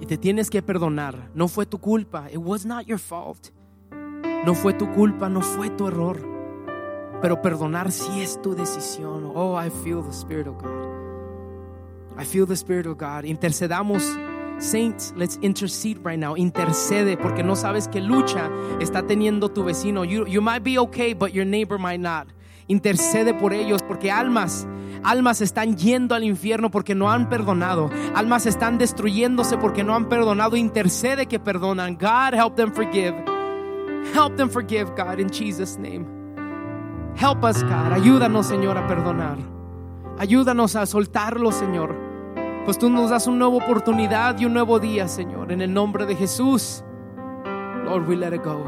[0.00, 1.30] Y te tienes que perdonar.
[1.32, 2.28] No fue tu culpa.
[2.28, 3.50] It was not your fault.
[4.44, 6.18] No fue tu culpa, no fue tu error.
[7.20, 9.30] Pero perdonar sí es tu decisión.
[9.32, 12.18] Oh, I feel the Spirit of God.
[12.18, 13.24] I feel the Spirit of God.
[13.24, 14.02] Intercedamos.
[14.62, 16.36] Saints, let's intercede right now.
[16.36, 18.48] Intercede porque no sabes qué lucha
[18.80, 20.04] está teniendo tu vecino.
[20.04, 22.28] You, you might be okay, but your neighbor might not.
[22.68, 24.66] Intercede por ellos porque almas,
[25.02, 27.90] almas están yendo al infierno porque no han perdonado.
[28.14, 30.56] Almas están destruyéndose porque no han perdonado.
[30.56, 31.96] Intercede que perdonan.
[31.96, 33.14] God help them forgive.
[34.14, 36.06] Help them forgive, God, in Jesus' name.
[37.16, 37.92] Help us, God.
[37.92, 39.38] Ayúdanos, Señor, a perdonar.
[40.18, 42.01] Ayúdanos a soltarlo, Señor.
[42.64, 45.50] Pues tú nos das una nueva oportunidad y un nuevo día, Señor.
[45.50, 46.84] En el nombre de Jesús.
[47.84, 48.64] Lord, we let it go.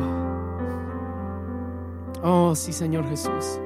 [2.22, 3.60] Oh, sí, Señor Jesús.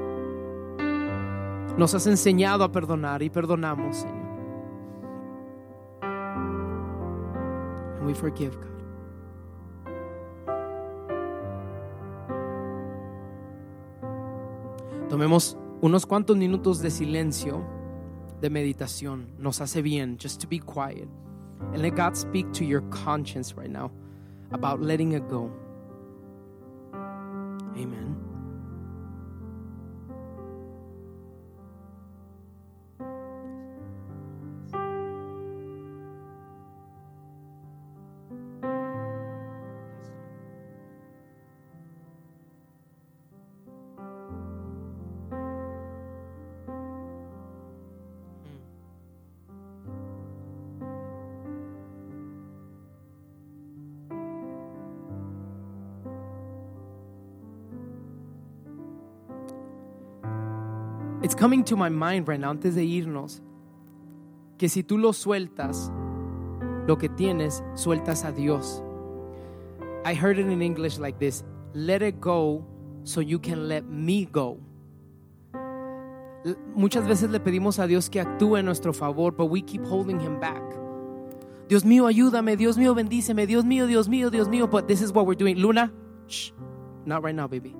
[1.79, 4.29] Nos has enseñado a perdonar y perdonamos, Señor.
[7.99, 8.69] And we forgive, God.
[15.09, 17.63] Tomemos unos cuantos minutos de silencio,
[18.41, 19.27] de meditación.
[19.39, 21.09] Nos hace bien just to be quiet.
[21.73, 23.91] And let God speak to your conscience right now
[24.53, 25.51] about letting it go.
[27.77, 28.18] Amen.
[61.39, 63.41] Coming to my mind right now, antes de irnos,
[64.59, 65.93] que si tú lo sueltas,
[66.87, 68.83] lo que tienes, sueltas a Dios.
[70.05, 72.65] I heard it in English like this let it go
[73.05, 74.59] so you can let me go.
[76.75, 80.19] Muchas veces le pedimos a Dios que actúe en nuestro favor, but we keep holding
[80.19, 80.63] him back.
[81.69, 85.13] Dios mío, ayúdame, Dios mío, bendíceme, Dios mío, Dios mío, Dios mío, but this is
[85.13, 85.59] what we're doing.
[85.59, 85.93] Luna,
[86.27, 86.53] shh,
[87.05, 87.77] not right now, baby.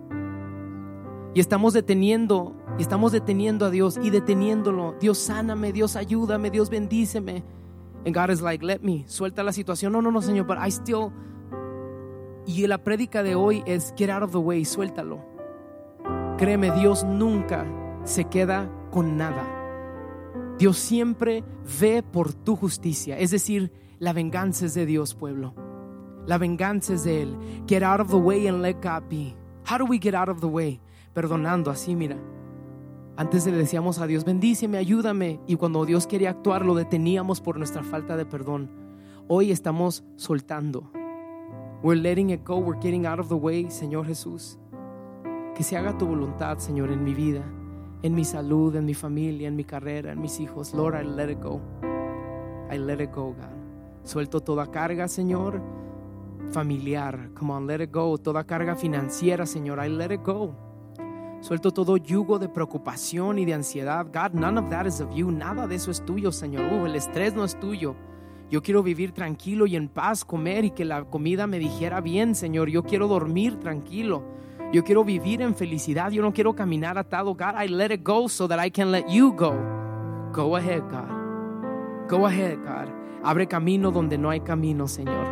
[1.35, 4.95] Y estamos deteniendo Y estamos deteniendo a Dios y deteniéndolo.
[5.01, 7.43] Dios sáname, Dios ayúdame, Dios bendíceme.
[8.07, 9.93] And God is like, let me, suelta la situación.
[9.93, 11.11] No, no, no, Señor, but I still.
[12.47, 15.21] Y la prédica de hoy es get out of the way, suéltalo.
[16.39, 17.67] Créeme, Dios nunca
[18.05, 19.45] se queda con nada.
[20.57, 21.43] Dios siempre
[21.81, 23.19] ve por tu justicia.
[23.19, 25.53] Es decir, la venganza es de Dios, pueblo.
[26.27, 27.37] La venganza es de Él.
[27.67, 29.35] Get out of the way and let God be.
[29.69, 30.81] How do we get out of the way?
[31.13, 32.17] Perdonando así, mira.
[33.19, 35.41] Antes le decíamos a Dios, bendíceme, ayúdame.
[35.49, 38.71] Y cuando Dios quería actuar, lo deteníamos por nuestra falta de perdón.
[39.27, 40.93] Hoy estamos soltando.
[41.83, 42.59] We're letting it go.
[42.59, 44.57] We're getting out of the way, Señor Jesús.
[45.57, 47.43] Que se haga tu voluntad, Señor, en mi vida,
[48.05, 50.73] en mi salud, en mi familia, en mi carrera, en mis hijos.
[50.73, 51.61] Lord, I let it go.
[52.71, 54.05] I let it go, God.
[54.05, 55.61] Suelto toda carga, Señor,
[56.53, 57.31] familiar.
[57.35, 58.17] Come on, let it go.
[58.17, 59.85] Toda carga financiera, Señor.
[59.85, 60.68] I let it go.
[61.41, 64.07] Suelto todo yugo de preocupación y de ansiedad.
[64.07, 65.31] God, none of that is of you.
[65.31, 66.65] Nada de eso es tuyo, Señor.
[66.73, 67.95] Uh, el estrés no es tuyo.
[68.51, 72.35] Yo quiero vivir tranquilo y en paz, comer y que la comida me dijera bien,
[72.35, 72.71] Señor.
[72.71, 74.25] Yo quiero dormir tranquilo.
[74.73, 76.11] Yo quiero vivir en felicidad.
[76.11, 77.35] Yo no quiero caminar atado.
[77.35, 79.55] God, I let it go so that I can let you go.
[80.33, 82.09] Go ahead, God.
[82.09, 82.89] Go ahead, God.
[83.23, 85.27] Abre camino donde no hay camino, Señor.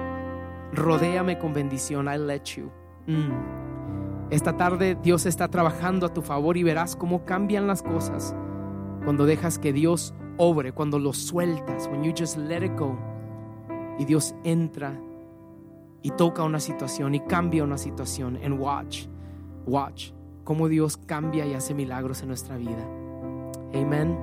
[0.72, 2.06] Rodéame con bendición.
[2.06, 2.70] I let you.
[3.06, 3.75] Mm.
[4.30, 8.34] Esta tarde Dios está trabajando a tu favor y verás cómo cambian las cosas
[9.04, 12.98] cuando dejas que Dios obre, cuando lo sueltas, when you just let it go.
[13.98, 15.00] Y Dios entra
[16.02, 18.38] y toca una situación y cambia una situación.
[18.42, 19.06] And watch,
[19.64, 20.10] watch
[20.46, 22.84] cómo Dios cambia y hace milagros en nuestra vida.
[23.74, 24.16] Amen.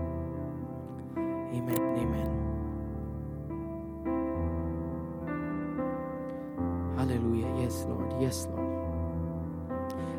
[1.16, 1.82] Amen.
[1.98, 2.30] Amen.
[6.98, 7.54] Hallelujah.
[7.60, 8.20] Yes, Lord.
[8.20, 8.73] Yes, Lord.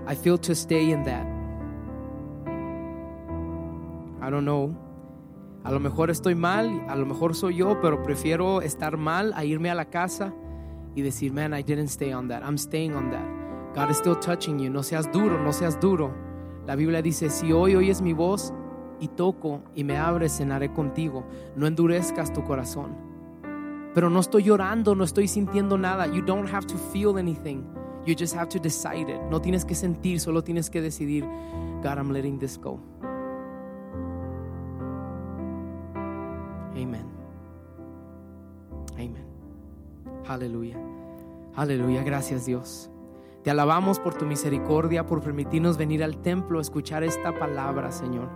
[0.06, 1.26] I feel to stay in that.
[4.20, 4.74] I don't know.
[5.64, 9.44] A lo mejor estoy mal, a lo mejor soy yo, pero prefiero estar mal a
[9.44, 10.32] irme a la casa
[10.94, 12.42] y decir, man, I didn't stay on that.
[12.42, 13.26] I'm staying on that.
[13.74, 14.70] God is still touching you.
[14.70, 16.14] No seas duro, no seas duro.
[16.66, 18.52] La Biblia dice, si hoy oyes mi voz
[19.00, 21.24] y toco y me abres, cenaré contigo.
[21.56, 22.96] No endurezcas tu corazón.
[23.94, 26.06] Pero no estoy llorando, no estoy sintiendo nada.
[26.06, 27.64] You don't have to feel anything.
[28.06, 29.20] You just have to decide it.
[29.30, 31.24] No tienes que sentir, solo tienes que decidir,
[31.82, 32.78] God, I'm letting this go.
[36.76, 37.06] Amen.
[38.94, 39.24] Amen.
[40.26, 40.76] Aleluya.
[41.56, 42.02] Aleluya.
[42.02, 42.90] Gracias Dios.
[43.42, 48.28] Te alabamos por tu misericordia, por permitirnos venir al templo a escuchar esta palabra, Señor.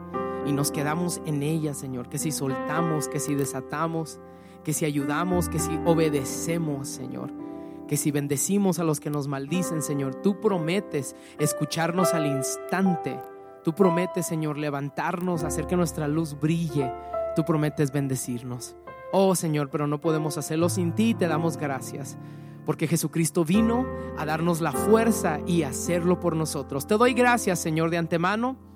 [0.47, 2.09] Y nos quedamos en ella, Señor.
[2.09, 4.19] Que si soltamos, que si desatamos,
[4.65, 7.49] que si ayudamos, que si obedecemos, Señor
[7.89, 13.19] que si bendecimos a los que nos maldicen, Señor, tú prometes escucharnos al instante.
[13.65, 16.93] Tú prometes, Señor, levantarnos, hacer que nuestra luz brille.
[17.35, 18.77] Tú prometes bendecirnos.
[19.11, 21.15] Oh, Señor, pero no podemos hacerlo sin ti.
[21.15, 22.19] Te damos gracias.
[22.65, 23.87] Porque Jesucristo vino
[24.19, 26.87] a darnos la fuerza y hacerlo por nosotros.
[26.87, 28.68] Te doy gracias, Señor, de antemano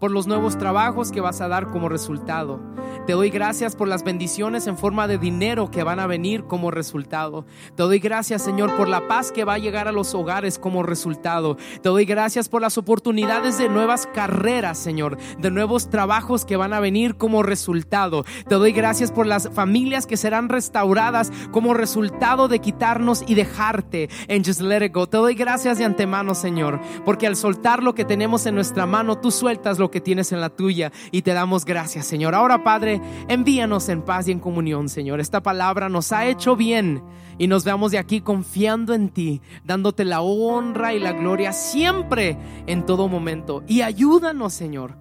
[0.00, 2.58] por los nuevos trabajos que vas a dar como resultado.
[3.06, 6.70] Te doy gracias por las bendiciones en forma de dinero que van a venir como
[6.70, 7.44] resultado.
[7.76, 10.82] Te doy gracias, Señor, por la paz que va a llegar a los hogares como
[10.82, 11.56] resultado.
[11.82, 16.72] Te doy gracias por las oportunidades de nuevas carreras, Señor, de nuevos trabajos que van
[16.72, 18.24] a venir como resultado.
[18.48, 24.08] Te doy gracias por las familias que serán restauradas como resultado de quitarnos y dejarte
[24.28, 25.06] en Just Let It Go.
[25.06, 29.18] Te doy gracias de antemano, Señor, porque al soltar lo que tenemos en nuestra mano,
[29.18, 32.34] tú sueltas que tienes en la tuya y te damos gracias, Señor.
[32.34, 35.20] Ahora, Padre, envíanos en paz y en comunión, Señor.
[35.20, 37.02] Esta palabra nos ha hecho bien
[37.38, 42.38] y nos veamos de aquí confiando en ti, dándote la honra y la gloria siempre,
[42.66, 43.62] en todo momento.
[43.66, 44.96] Y ayúdanos, Señor,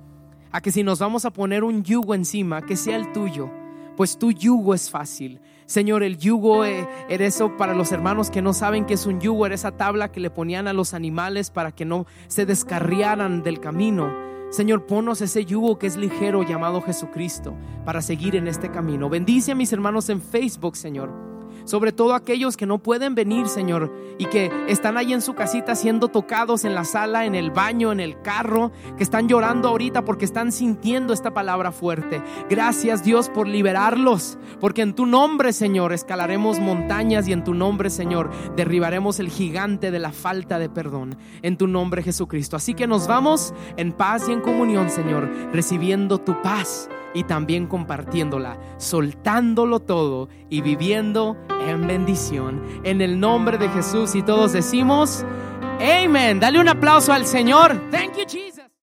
[0.51, 3.51] a que si nos vamos a poner un yugo encima, que sea el tuyo,
[3.97, 5.41] pues tu yugo es fácil.
[5.65, 9.21] Señor, el yugo eh, era eso para los hermanos que no saben que es un
[9.21, 13.43] yugo, era esa tabla que le ponían a los animales para que no se descarriaran
[13.43, 14.11] del camino.
[14.49, 19.09] Señor, ponos ese yugo que es ligero llamado Jesucristo para seguir en este camino.
[19.09, 21.29] Bendice a mis hermanos en Facebook, Señor
[21.69, 25.75] sobre todo aquellos que no pueden venir, Señor, y que están ahí en su casita
[25.75, 30.03] siendo tocados en la sala, en el baño, en el carro, que están llorando ahorita
[30.03, 32.23] porque están sintiendo esta palabra fuerte.
[32.49, 37.91] Gracias Dios por liberarlos, porque en tu nombre, Señor, escalaremos montañas y en tu nombre,
[37.91, 42.55] Señor, derribaremos el gigante de la falta de perdón, en tu nombre Jesucristo.
[42.55, 47.67] Así que nos vamos en paz y en comunión, Señor, recibiendo tu paz y también
[47.67, 52.61] compartiéndola, soltándolo todo y viviendo en bendición.
[52.83, 55.25] En el nombre de Jesús y todos decimos,
[55.79, 56.39] Amén.
[56.39, 57.89] Dale un aplauso al Señor.
[57.89, 58.58] Thank you, Jesus.